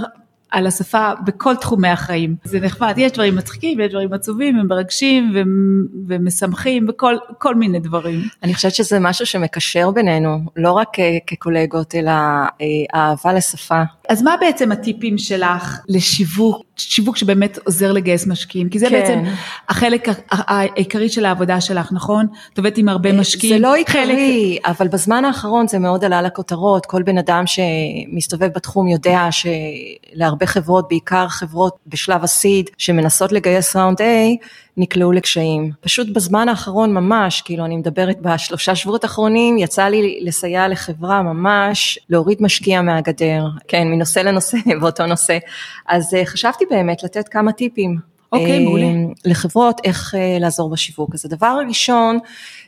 על 0.51 0.67
השפה 0.67 1.11
בכל 1.25 1.57
תחומי 1.57 1.89
החיים. 1.89 2.37
זה 2.45 2.61
נחמד, 2.61 2.95
יש 2.97 3.13
דברים 3.13 3.37
מצחיקים, 3.37 3.81
יש 3.81 3.91
דברים 3.91 4.13
עצובים, 4.13 4.57
הם 4.57 4.67
מרגשים 4.67 5.33
ו- 5.35 5.43
ומשמחים, 6.09 6.87
וכל 6.89 7.17
כל 7.39 7.55
מיני 7.55 7.81
דברים. 7.81 8.23
אני 8.43 8.55
חושבת 8.55 8.75
שזה 8.75 8.99
משהו 9.01 9.27
שמקשר 9.27 9.91
בינינו, 9.91 10.39
לא 10.57 10.73
רק 10.73 10.99
אה, 10.99 11.19
כקולגות, 11.27 11.95
אלא 11.95 12.11
אה, 12.11 12.51
אהבה 12.95 13.33
לשפה. 13.33 13.83
אז 14.09 14.23
מה 14.23 14.35
בעצם 14.41 14.73
הטיפים 14.73 15.19
שלך 15.19 15.81
לשיווק, 15.89 16.68
שיווק 16.81 17.17
שבאמת 17.17 17.59
עוזר 17.65 17.93
לגייס 17.93 18.27
משקיעים? 18.27 18.69
כי 18.69 18.79
זה 18.79 18.87
כן. 18.87 18.93
בעצם 18.93 19.23
החלק 19.69 20.09
העיקרי 20.31 21.09
של 21.09 21.25
העבודה 21.25 21.61
שלך, 21.61 21.93
נכון? 21.93 22.27
את 22.53 22.59
עובדת 22.59 22.79
עם 22.79 22.89
הרבה 22.89 23.13
משקיעים. 23.13 23.57
זה 23.57 23.63
לא 23.63 23.69
חלק- 23.69 23.79
עיקרי, 23.89 24.59
אבל 24.67 24.89
בזמן 24.89 25.25
האחרון 25.25 25.69
זה 25.69 25.79
מאוד 25.79 26.05
עלה 26.05 26.23
לכותרות, 26.23 26.87
כל 26.87 27.03
בן 27.03 27.19
אדם 27.19 27.45
שמסתובב 27.47 28.47
בתחום 28.55 28.89
יודע 28.89 29.29
שלהרבה 29.31 30.47
חברות, 30.47 30.89
בעיקר 30.89 31.29
חברות 31.29 31.77
בשלב 31.87 32.25
הסיד, 32.25 32.71
שמנסות 32.79 33.33
לגייס 33.33 33.77
ראונד 33.77 34.01
A, 34.01 34.05
נקלעו 34.81 35.13
לקשיים. 35.13 35.71
פשוט 35.81 36.09
בזמן 36.15 36.49
האחרון 36.49 36.95
ממש, 36.95 37.41
כאילו 37.41 37.65
אני 37.65 37.77
מדברת 37.77 38.21
בשלושה 38.21 38.75
שבועות 38.75 39.05
האחרונים, 39.05 39.59
יצא 39.59 39.85
לי 39.85 40.19
לסייע 40.23 40.69
לחברה 40.69 41.23
ממש 41.23 41.99
להוריד 42.11 42.39
משקיע 42.41 42.83
מהגדר, 42.83 43.45
כן, 43.69 43.89
מנושא 43.89 44.19
לנושא 44.21 44.57
באותו 44.81 45.07
נושא. 45.07 45.39
אז 45.89 46.15
אה, 46.15 46.25
חשבתי 46.27 46.65
באמת 46.71 47.05
לתת 47.05 47.29
כמה 47.29 47.53
טיפים. 47.53 47.99
אוקיי, 48.33 48.59
אה, 48.59 48.65
מעולה. 48.65 48.87
לחברות 49.25 49.81
איך 49.85 50.15
אה, 50.15 50.39
לעזור 50.41 50.71
בשיווק. 50.71 51.15
אז 51.15 51.25
הדבר 51.25 51.47
הראשון 51.47 52.19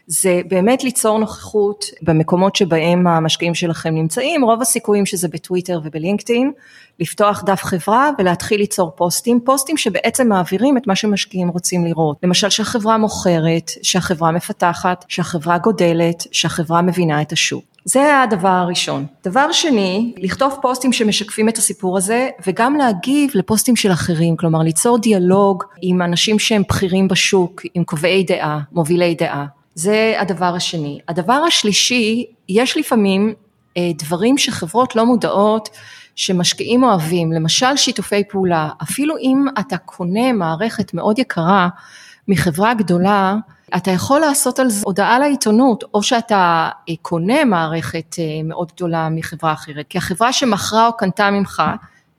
זה 0.06 0.40
באמת 0.48 0.84
ליצור 0.84 1.18
נוכחות 1.18 1.84
במקומות 2.02 2.56
שבהם 2.56 3.06
המשקיעים 3.06 3.54
שלכם 3.54 3.94
נמצאים, 3.94 4.44
רוב 4.44 4.62
הסיכויים 4.62 5.06
שזה 5.06 5.28
בטוויטר 5.28 5.80
ובלינקדאין, 5.84 6.52
לפתוח 7.00 7.42
דף 7.46 7.62
חברה 7.62 8.10
ולהתחיל 8.18 8.60
ליצור 8.60 8.90
פוסטים, 8.96 9.40
פוסטים 9.44 9.76
שבעצם 9.76 10.28
מעבירים 10.28 10.76
את 10.76 10.86
מה 10.86 10.96
שמשקיעים 10.96 11.48
רוצים 11.48 11.84
לראות. 11.84 12.16
למשל 12.22 12.50
שהחברה 12.50 12.98
מוכרת, 12.98 13.70
שהחברה 13.82 14.30
מפתחת, 14.30 15.04
שהחברה 15.08 15.58
גודלת, 15.58 16.26
שהחברה 16.32 16.82
מבינה 16.82 17.22
את 17.22 17.32
השוק. 17.32 17.69
זה 17.84 18.20
הדבר 18.22 18.48
הראשון. 18.48 19.06
דבר 19.24 19.52
שני, 19.52 20.12
לכתוב 20.16 20.58
פוסטים 20.62 20.92
שמשקפים 20.92 21.48
את 21.48 21.58
הסיפור 21.58 21.96
הזה 21.98 22.28
וגם 22.46 22.76
להגיב 22.76 23.30
לפוסטים 23.34 23.76
של 23.76 23.92
אחרים, 23.92 24.36
כלומר 24.36 24.58
ליצור 24.58 24.98
דיאלוג 24.98 25.64
עם 25.82 26.02
אנשים 26.02 26.38
שהם 26.38 26.62
בכירים 26.68 27.08
בשוק, 27.08 27.62
עם 27.74 27.84
קובעי 27.84 28.24
דעה, 28.24 28.60
מובילי 28.72 29.14
דעה. 29.14 29.46
זה 29.74 30.16
הדבר 30.20 30.54
השני. 30.56 30.98
הדבר 31.08 31.42
השלישי, 31.46 32.24
יש 32.48 32.76
לפעמים 32.76 33.34
אה, 33.76 33.90
דברים 33.98 34.38
שחברות 34.38 34.96
לא 34.96 35.06
מודעות 35.06 35.68
שמשקיעים 36.16 36.84
אוהבים, 36.84 37.32
למשל 37.32 37.76
שיתופי 37.76 38.24
פעולה, 38.28 38.68
אפילו 38.82 39.16
אם 39.18 39.44
אתה 39.58 39.76
קונה 39.76 40.32
מערכת 40.32 40.94
מאוד 40.94 41.18
יקרה 41.18 41.68
מחברה 42.28 42.74
גדולה, 42.74 43.36
אתה 43.76 43.90
יכול 43.90 44.20
לעשות 44.20 44.58
על 44.58 44.70
זה 44.70 44.82
הודעה 44.84 45.18
לעיתונות, 45.18 45.84
או 45.94 46.02
שאתה 46.02 46.68
אה, 46.88 46.94
קונה 47.02 47.44
מערכת 47.44 48.16
אה, 48.18 48.24
מאוד 48.44 48.72
גדולה 48.76 49.08
מחברה 49.08 49.52
אחרת, 49.52 49.86
כי 49.88 49.98
החברה 49.98 50.32
שמכרה 50.32 50.86
או 50.86 50.96
קנתה 50.96 51.30
ממך, 51.30 51.62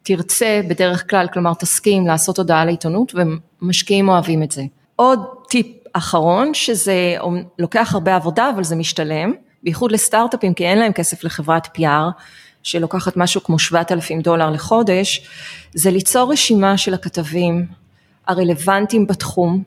תרצה 0.04 0.62
בדרך 0.70 1.10
כלל, 1.10 1.28
כלומר 1.34 1.54
תסכים 1.54 2.08
לעשות 2.08 2.38
הודעה 2.38 2.66
לעיתונות, 2.66 3.14
ומשקיעים 3.62 4.10
אוהבים 4.10 4.44
את 4.44 4.52
זה. 4.52 4.64
עוד 4.96 5.20
טיפ 5.50 5.68
אחרון, 5.94 6.54
שזה 6.54 7.16
לוקח 7.60 7.94
הרבה 7.94 8.16
עבודה, 8.16 8.50
אבל 8.50 8.64
זה 8.64 8.76
משתלם, 8.76 9.34
בייחוד 9.64 9.92
לסטארט-אפים, 9.92 10.54
כי 10.54 10.66
אין 10.66 10.80
להם 10.80 10.92
כסף 10.92 11.24
לחברת 11.24 11.78
PR, 11.78 12.22
שלוקחת 12.64 13.18
משהו 13.18 13.44
כמו 13.44 13.60
7,000 13.60 14.22
דולר 14.22 14.50
לחודש, 14.50 15.28
זה 15.74 15.92
ליצור 15.92 16.32
רשימה 16.32 16.78
של 16.78 16.94
הכתבים 16.94 17.66
הרלוונטיים 18.28 19.08
בתחום, 19.08 19.64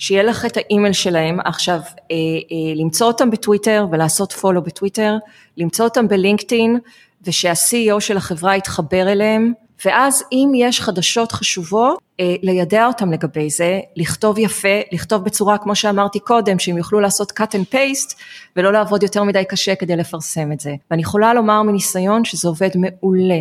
שיהיה 0.00 0.22
לך 0.22 0.46
את 0.46 0.56
האימייל 0.56 0.92
שלהם, 0.92 1.40
עכשיו 1.44 1.80
אה, 2.10 2.16
אה, 2.16 2.74
למצוא 2.76 3.06
אותם 3.06 3.30
בטוויטר 3.30 3.86
ולעשות 3.92 4.32
פולו 4.32 4.62
בטוויטר, 4.62 5.16
למצוא 5.56 5.84
אותם 5.84 6.08
בלינקדאין 6.08 6.78
ושהCEO 7.24 8.00
של 8.00 8.16
החברה 8.16 8.56
יתחבר 8.56 9.12
אליהם, 9.12 9.52
ואז 9.84 10.24
אם 10.32 10.52
יש 10.54 10.80
חדשות 10.80 11.32
חשובות, 11.32 11.98
אה, 12.20 12.34
לידע 12.42 12.86
אותם 12.86 13.12
לגבי 13.12 13.50
זה, 13.50 13.80
לכתוב 13.96 14.38
יפה, 14.38 14.80
לכתוב 14.92 15.24
בצורה 15.24 15.58
כמו 15.58 15.74
שאמרתי 15.74 16.18
קודם, 16.18 16.58
שהם 16.58 16.78
יוכלו 16.78 17.00
לעשות 17.00 17.32
cut 17.40 17.52
and 17.52 17.74
paste 17.74 18.14
ולא 18.56 18.72
לעבוד 18.72 19.02
יותר 19.02 19.24
מדי 19.24 19.44
קשה 19.48 19.74
כדי 19.74 19.96
לפרסם 19.96 20.52
את 20.52 20.60
זה. 20.60 20.74
ואני 20.90 21.02
יכולה 21.02 21.34
לומר 21.34 21.62
מניסיון 21.62 22.24
שזה 22.24 22.48
עובד 22.48 22.70
מעולה. 22.74 23.40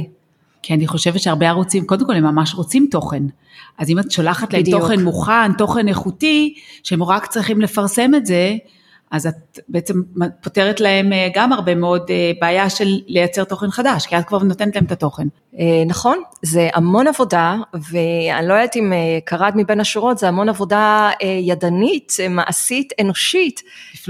כי 0.62 0.74
אני 0.74 0.88
חושבת 0.88 1.22
שהרבה 1.22 1.50
ערוצים, 1.50 1.86
קודם 1.86 2.06
כל 2.06 2.15
הם 2.15 2.24
ממש 2.24 2.56
רוצים 2.56 2.88
תוכן. 2.91 3.24
אז 3.78 3.89
אם 3.89 4.00
את 4.00 4.12
שולחת 4.12 4.54
להם 4.54 4.63
תוכן 4.72 5.04
מוכן, 5.04 5.54
תוכן 5.54 5.88
איכותי, 5.88 6.54
שהם 6.84 7.04
רק 7.04 7.26
צריכים 7.26 7.62
לפרסם 7.62 8.15
את 8.15 8.26
זה, 8.26 8.56
אז 9.12 9.28
את 9.28 9.60
בעצם 9.69 10.02
פותרת 10.41 10.80
להם 10.80 11.13
אה, 11.13 11.28
גם 11.34 11.54
הרבה 11.54 11.76
מאוד 11.76 12.02
אה, 12.10 12.32
בעיה 12.41 12.69
של 12.69 13.00
לייצר 13.08 13.43
תוכן 13.43 13.72
חדש, 13.72 14.06
כי 14.06 14.17
את 14.17 14.26
כבר 14.26 14.38
נותנת 14.38 14.76
להם 14.76 14.86
את 14.86 14.91
התוכן. 14.91 15.28
אה, 15.60 15.84
נכון, 15.88 16.17
זה 16.41 16.69
המון 16.74 17.08
עבודה, 17.08 17.56
ואני 17.74 18.48
לא 18.48 18.54
יודעת 18.54 18.76
אם 18.76 18.93
קראת 19.26 19.56
מבין 19.56 19.80
השורות, 19.80 20.17
זה 20.17 20.28
המון 20.28 20.50
עבודה 20.50 21.10
ידנית, 21.41 22.13
מעשית, 22.30 22.93
אנושית. 23.02 23.62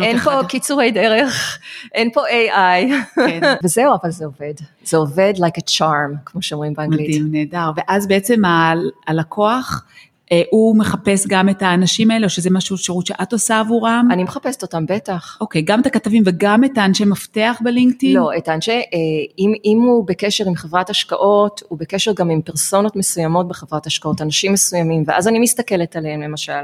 אין 0.02 0.20
פה 0.20 0.40
אחד. 0.40 0.48
קיצורי 0.48 0.92
דרך, 0.92 1.60
אין 1.94 2.10
פה 2.14 2.22
AI, 2.22 2.94
כן. 3.16 3.40
וזהו, 3.64 3.94
אבל 4.02 4.12
זה 4.12 4.26
עובד. 4.26 4.54
זה 4.84 4.98
עובד 4.98 5.34
like 5.38 5.60
a 5.60 5.70
charm, 5.70 6.18
כמו 6.26 6.42
שאומרים 6.42 6.74
באנגלית. 6.74 7.08
מדהים, 7.08 7.32
נהדר. 7.32 7.72
ואז 7.76 8.08
בעצם 8.08 8.42
הלקוח, 9.08 9.84
אה, 9.86 10.09
הוא 10.52 10.78
מחפש 10.78 11.28
גם 11.28 11.50
את 11.50 11.62
האנשים 11.62 12.12
האלה, 12.12 12.26
או 12.26 12.30
שזה 12.30 12.50
משהו, 12.52 12.78
שירות 12.78 13.06
שאת 13.06 13.34
עושה 13.34 13.60
עבורם? 13.60 14.08
אני 14.12 14.24
מחפשת 14.24 14.62
אותם, 14.62 14.86
בטח. 14.86 15.38
אוקיי, 15.42 15.62
גם 15.62 15.82
את 15.82 15.86
הכתבים 15.86 16.24
וגם 16.26 16.64
את 16.64 16.78
האנשי 16.78 17.06
מפתח 17.06 17.58
בלינקדאין? 17.64 18.14
לא, 18.16 18.30
את 18.38 18.48
האנשי, 18.48 18.72
אה, 18.72 18.82
אם, 19.40 19.54
אם 19.66 19.82
הוא 19.82 20.08
בקשר 20.08 20.48
עם 20.48 20.56
חברת 20.56 20.90
השקעות, 20.90 21.62
הוא 21.68 21.80
בקשר 21.80 22.14
גם 22.14 22.30
עם 22.30 22.42
פרסונות 22.42 22.96
מסוימות 22.96 23.48
בחברת 23.48 23.88
השקעות, 23.88 24.22
אנשים 24.22 24.54
מסוימים, 24.54 25.04
ואז 25.08 25.28
אני 25.28 25.40
מסתכלת 25.40 25.96
עליהם 25.96 26.22
למשל. 26.22 26.62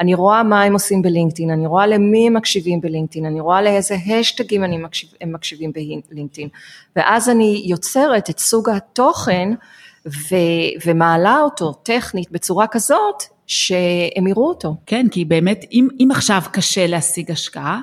אני 0.00 0.14
רואה 0.14 0.42
מה 0.42 0.62
הם 0.62 0.72
עושים 0.72 1.02
בלינקדאין, 1.02 1.50
אני 1.50 1.66
רואה 1.66 1.86
למי 1.86 2.26
הם 2.26 2.34
מקשיבים 2.34 2.80
בלינקדאין, 2.80 3.26
אני 3.26 3.40
רואה 3.40 3.62
לאיזה 3.62 3.94
השטגים 3.94 4.82
מקשיב, 4.82 5.10
הם 5.20 5.32
מקשיבים 5.32 5.72
בלינקדאין, 6.10 6.48
ואז 6.96 7.28
אני 7.28 7.62
יוצרת 7.66 8.30
את 8.30 8.38
סוג 8.38 8.70
התוכן 8.70 9.48
ו, 10.08 10.36
ומעלה 10.86 11.40
אותו 11.40 11.72
טכנית 11.72 12.30
בצורה 12.30 12.66
כזאת 12.66 13.22
שהם 13.46 14.26
יראו 14.26 14.48
אותו. 14.48 14.76
כן, 14.86 15.06
כי 15.10 15.24
באמת 15.24 15.64
אם, 15.72 15.88
אם 16.00 16.08
עכשיו 16.10 16.42
קשה 16.52 16.86
להשיג 16.86 17.30
השקעה, 17.30 17.80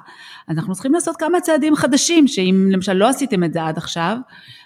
אנחנו 0.49 0.73
צריכים 0.73 0.93
לעשות 0.93 1.17
כמה 1.17 1.41
צעדים 1.41 1.75
חדשים, 1.75 2.27
שאם 2.27 2.67
למשל 2.71 2.93
לא 2.93 3.09
עשיתם 3.09 3.43
את 3.43 3.53
זה 3.53 3.63
עד 3.63 3.77
עכשיו, 3.77 4.17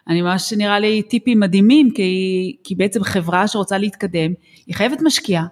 אני 0.08 0.22
ממש 0.22 0.54
נראה 0.54 0.80
לי 0.80 1.02
טיפים 1.02 1.39
מדהימים, 1.39 1.91
כי, 1.91 2.56
כי 2.63 2.76
בעצם 2.76 3.04
חברה 3.04 3.48
שרוצה 3.48 3.78
להתקדם, 3.78 4.34
היא 4.67 4.76
חייבת 4.76 5.02
משקיעה. 5.02 5.45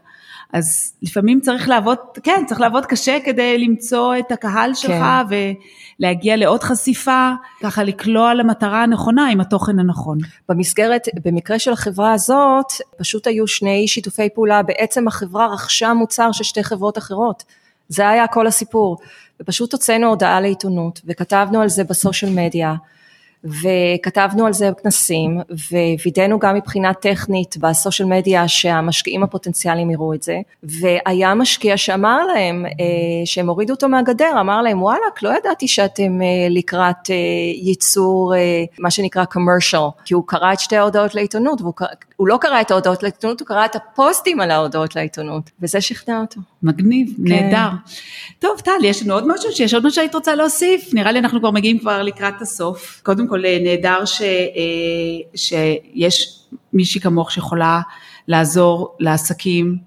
אז 0.54 0.94
לפעמים 1.02 1.40
צריך 1.40 1.70
לעבוד, 1.70 1.98
כן, 2.24 2.44
צריך 2.48 2.62
לעבוד 2.62 2.86
קשה 2.86 3.18
כדי 3.26 3.58
למצוא 3.58 4.16
את 4.20 4.32
הקהל 4.32 4.74
שלך 4.74 4.92
כן. 4.92 5.36
ולהגיע 6.00 6.36
לעוד 6.36 6.64
חשיפה, 6.64 7.32
ככה 7.62 7.84
לקלוע 7.84 8.34
למטרה 8.34 8.84
הנכונה 8.84 9.28
עם 9.28 9.42
התוכן 9.42 9.80
הנכון. 9.80 10.18
במסגרת, 10.50 11.08
במקרה 11.26 11.60
של 11.60 11.74
החברה 11.74 12.14
הזאת, 12.14 12.72
פשוט 12.98 13.28
היו 13.28 13.48
שני 13.48 13.88
שיתופי 13.88 14.30
פעולה, 14.30 14.64
בעצם 14.64 15.08
החברה 15.08 15.48
רכשה 15.48 15.94
מוצר 15.94 16.32
של 16.32 16.44
שתי 16.44 16.64
חברות 16.64 16.98
אחרות. 16.98 17.44
זה 17.90 18.10
היה 18.10 18.28
כל 18.28 18.48
הסיפור. 18.48 18.98
ופשוט 19.42 19.74
הוצאנו 19.74 20.08
הודעה 20.08 20.42
לעיתונות 20.42 21.02
וכתבנו 21.06 21.62
על 21.62 21.70
זה 21.70 21.84
בסושיאל 21.84 22.32
מדיה. 22.36 22.76
וכתבנו 23.44 24.46
על 24.46 24.54
זה 24.54 24.70
כנסים 24.84 25.42
ווידאנו 26.04 26.40
גם 26.40 26.56
מבחינה 26.56 26.94
טכנית 26.94 27.58
בסושיאל 27.58 28.08
מדיה 28.08 28.48
שהמשקיעים 28.48 29.24
הפוטנציאליים 29.24 29.92
יראו 29.92 30.14
את 30.14 30.24
זה 30.24 30.40
והיה 30.64 31.36
משקיע 31.36 31.78
שאמר 31.78 32.26
להם 32.26 32.66
אה, 32.66 32.72
שהם 33.26 33.50
הורידו 33.50 33.74
אותו 33.74 33.90
מהגדר 33.90 34.32
אמר 34.40 34.62
להם 34.62 34.82
וואלכ 34.82 35.24
לא 35.24 35.38
ידעתי 35.38 35.68
שאתם 35.68 36.22
אה, 36.22 36.28
לקראת 36.50 37.10
אה, 37.10 37.16
ייצור 37.56 38.34
מה 38.80 38.92
שנקרא 38.92 39.24
commercial 39.24 40.04
כי 40.06 40.14
הוא 40.14 40.24
קרא 40.26 40.54
את 40.54 40.60
שתי 40.60 40.76
ההודעות 40.76 41.16
לעיתונות 41.16 41.62
והוא 41.62 41.74
לא 42.26 42.38
קרא 42.42 42.62
את 42.62 42.72
ההודעות 42.72 43.04
לעיתונות 43.04 43.40
הוא 43.40 43.48
קרא 43.48 43.66
את 43.66 43.76
הפוסטים 43.76 44.40
על 44.40 44.52
ההודעות 44.52 44.96
לעיתונות 44.96 45.52
וזה 45.62 45.82
שכנע 45.82 46.22
אותו. 46.22 46.42
מגניב, 46.64 47.08
כן. 47.08 47.24
נהדר. 47.24 47.70
טוב 48.40 48.60
טל 48.60 48.72
יש 48.84 49.04
לנו 49.04 49.14
עוד 49.14 49.28
משהו 49.28 49.52
שיש 49.52 49.74
עוד 49.74 49.86
משהו 49.86 49.96
שהיית 49.96 50.16
רוצה 50.16 50.36
להוסיף 50.36 50.94
נראה 50.94 51.12
לי 51.12 51.20
אנחנו 51.20 51.40
כבר 51.40 51.52
מגיעים 51.52 51.80
כבר 51.80 52.04
לקראת 52.04 52.42
הסוף 52.42 53.02
קודם 53.04 53.28
כל 53.28 53.46
אה, 53.46 53.58
נהדר 53.62 54.06
ש, 54.06 54.22
אה, 54.22 54.28
שיש 55.36 56.40
מישהי 56.74 57.02
כמוך 57.02 57.32
שיכולה 57.32 57.82
לעזור 58.28 58.96
לעסקים, 59.00 59.78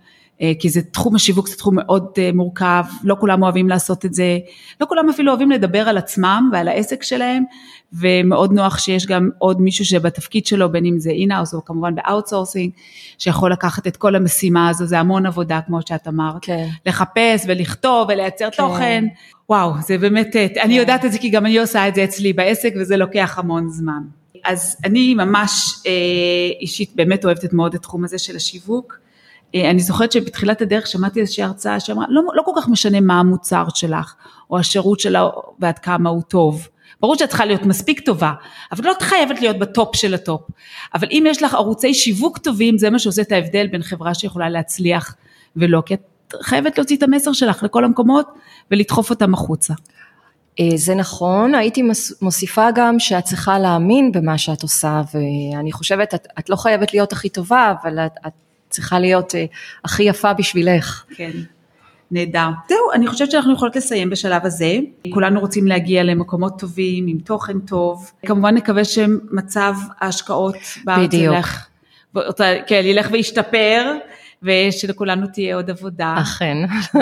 כי 0.59 0.69
זה 0.69 0.83
תחום 0.83 1.17
השיווק, 1.17 1.49
זה 1.49 1.57
תחום 1.57 1.75
מאוד 1.77 2.19
מורכב, 2.35 2.85
לא 3.05 3.17
כולם 3.21 3.43
אוהבים 3.43 3.69
לעשות 3.69 4.05
את 4.05 4.15
זה, 4.15 4.39
לא 4.81 4.87
כולם 4.87 5.09
אפילו 5.09 5.31
אוהבים 5.31 5.51
לדבר 5.51 5.89
על 5.89 5.99
עצמם 5.99 6.51
ועל 6.53 6.69
העסק 6.69 7.03
שלהם, 7.03 7.45
ומאוד 7.93 8.53
נוח 8.53 8.79
שיש 8.79 9.07
גם 9.07 9.31
עוד 9.39 9.61
מישהו 9.61 9.85
שבתפקיד 9.85 10.47
שלו, 10.47 10.73
בין 10.73 10.87
אם 10.87 10.99
זה 10.99 11.11
in-house 11.11 11.55
או 11.55 11.65
כמובן 11.65 11.95
ב 11.95 12.01
outsourcing, 12.01 12.73
שיכול 13.19 13.53
לקחת 13.53 13.87
את 13.87 13.97
כל 13.97 14.17
המשימה 14.17 14.69
הזו, 14.69 14.87
זה 14.87 14.99
המון 14.99 15.27
עבודה 15.27 15.61
כמו 15.67 15.79
שאת 15.89 16.09
אמרת, 16.09 16.43
כן. 16.43 16.69
לחפש 16.87 17.45
ולכתוב 17.47 18.09
ולייצר 18.09 18.51
כן. 18.51 18.57
תוכן. 18.57 19.05
וואו, 19.49 19.73
זה 19.87 19.99
באמת, 19.99 20.37
אה, 20.37 20.43
אני 20.43 20.63
כן. 20.63 20.71
יודעת 20.71 21.05
את 21.05 21.13
זה 21.13 21.19
כי 21.19 21.31
גם 21.31 21.47
אני 21.47 21.59
עושה 21.59 21.89
את 21.89 21.95
זה 21.95 22.05
אצלי 22.05 22.33
בעסק 22.33 22.73
וזה 22.81 22.97
לוקח 22.97 23.39
המון 23.39 23.69
זמן. 23.69 24.03
אז 24.45 24.77
אני 24.85 25.15
ממש 25.15 25.75
אה, 25.87 25.93
אישית 26.61 26.91
באמת 26.95 27.25
אוהבת 27.25 27.53
מאוד 27.53 27.75
את 27.75 27.81
התחום 27.81 28.05
הזה 28.05 28.19
של 28.19 28.37
השיווק. 28.37 28.99
אה, 29.55 29.71
אני 29.71 29.81
זוכרת 29.81 30.13
שבתחילת 30.13 30.63
הדרך 30.63 30.87
שמעתי 30.87 31.21
איזושהי 31.21 31.45
הרצאה 31.45 31.81
שאמרה, 31.81 32.07
לא, 32.09 32.23
לא 32.35 32.43
כל 32.43 32.53
כך 32.57 32.69
משנה 32.69 33.01
מה 33.01 33.21
המוצר 33.21 33.65
שלך, 33.75 34.15
או 34.51 34.59
השירות 34.59 35.01
שלה 35.01 35.29
ועד 35.59 35.79
כמה 35.79 36.11
הוא 36.11 36.23
טוב. 36.23 36.69
ברור 37.01 37.17
שאת 37.17 37.29
צריכה 37.29 37.45
להיות 37.45 37.63
מספיק 37.63 38.01
טובה, 38.01 38.33
אבל 38.73 38.85
לא 38.85 38.93
חייבת 39.01 39.41
להיות 39.41 39.59
ב 39.59 39.68
top 39.68 39.97
של 39.97 40.15
ה 40.15 40.20
top. 40.20 40.41
אבל 40.95 41.09
אם 41.11 41.25
יש 41.27 41.43
לך 41.43 41.55
ערוצי 41.55 41.95
שיווק 41.95 42.39
טובים, 42.39 42.79
זה 42.79 42.91
מה 42.91 42.99
שעושה 42.99 43.23
את 43.23 43.33
ההבדל 43.33 43.67
בין 43.67 43.83
חברה 43.83 44.15
שיכולה 44.15 44.49
להצליח 44.49 45.15
ולא, 45.57 45.83
כי 45.87 45.95
את 45.95 46.01
חייבת 46.43 46.79
להוציא 46.79 46.97
את 46.97 47.03
המסר 47.03 47.33
שלך 47.33 47.63
לכל 47.63 47.85
המקומות 47.85 48.29
ולדחוף 48.71 49.11
אותם 49.11 49.35
החוצה. 49.35 49.75
אה, 50.61 50.77
זה 50.77 50.95
נכון, 50.95 51.55
הייתי 51.55 51.83
מוסיפה 52.23 52.71
גם 52.75 52.99
שאת 52.99 53.25
צריכה 53.25 53.59
להאמין 53.59 54.13
במה 54.13 54.39
שאת 54.39 54.63
עושה 54.63 55.03
ואני 55.15 55.73
חושבת, 55.73 56.15
את, 56.15 56.27
את 56.39 56.51
לא 56.51 56.57
חייבת 56.57 56.95
להיות 56.95 57.13
הכי 57.13 57.29
טובה, 57.29 57.75
אבל 57.83 57.99
את, 57.99 58.13
את 58.27 58.33
צריכה 58.71 58.99
להיות 58.99 59.35
אה, 59.35 59.45
הכי 59.85 60.03
יפה 60.03 60.33
בשבילך. 60.33 61.05
כן. 61.17 61.31
נהדר. 62.11 62.49
זהו, 62.69 62.93
אני 62.95 63.07
חושבת 63.07 63.31
שאנחנו 63.31 63.53
יכולות 63.53 63.77
לסיים 63.77 64.11
בשלב 64.11 64.47
הזה. 64.47 64.79
כולנו 65.15 65.41
רוצים 65.41 65.67
להגיע 65.67 66.03
למקומות 66.03 66.59
טובים, 66.59 67.07
עם 67.07 67.19
תוכן 67.19 67.61
טוב. 67.61 68.11
כמובן 68.27 68.55
נקווה 68.55 68.85
שמצב 68.85 69.75
ההשקעות 70.01 70.57
בארץ 70.85 71.15
ילך, 71.15 71.67
כן, 72.67 72.83
ילך 72.85 73.09
וישתפר. 73.13 73.93
ושלכולנו 74.43 75.27
תהיה 75.27 75.57
עוד 75.57 75.71
עבודה. 75.71 76.15
אכן. 76.21 76.57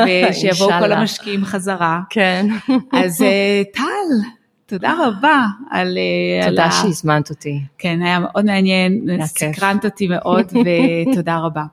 ושיבואו 0.07 0.71
כל 0.81 0.93
המשקיעים 0.93 1.45
חזרה. 1.45 2.01
כן. 2.11 2.47
אז 2.93 3.23
אה, 3.23 3.63
טל, 3.73 4.29
תודה 4.69 4.95
רבה 5.07 5.47
על... 5.71 5.99
תודה 6.49 6.65
על 6.65 6.71
שהזמנת 6.71 7.31
אותי. 7.31 7.61
כן, 7.79 8.03
היה 8.03 8.19
מאוד 8.19 8.45
מעניין, 8.45 9.07
סקרנת 9.25 9.85
אותי 9.85 10.09
מאוד, 10.09 10.47
ותודה 11.13 11.39
רבה. 11.39 11.65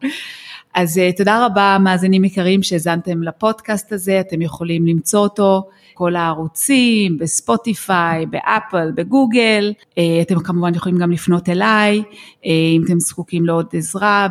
אז 0.74 1.02
תודה 1.18 1.46
רבה, 1.46 1.78
מאזינים 1.80 2.24
יקרים 2.24 2.64
שהאזנתם 2.64 3.24
לפודקאסט 3.24 3.92
הזה, 3.92 4.20
אתם 4.20 4.42
יכולים 4.42 4.88
למצוא 4.88 5.20
אותו. 5.20 5.70
כל 5.96 6.16
הערוצים, 6.16 7.18
בספוטיפיי, 7.18 8.26
באפל, 8.26 8.92
בגוגל. 8.96 9.74
אתם 10.22 10.40
כמובן 10.40 10.76
יכולים 10.76 10.98
גם 10.98 11.12
לפנות 11.12 11.50
אליי, 11.50 12.04
אם 12.46 12.82
אתם 12.86 13.00
זקוקים 13.00 13.46
לעוד 13.46 13.66
עזרה 13.74 14.28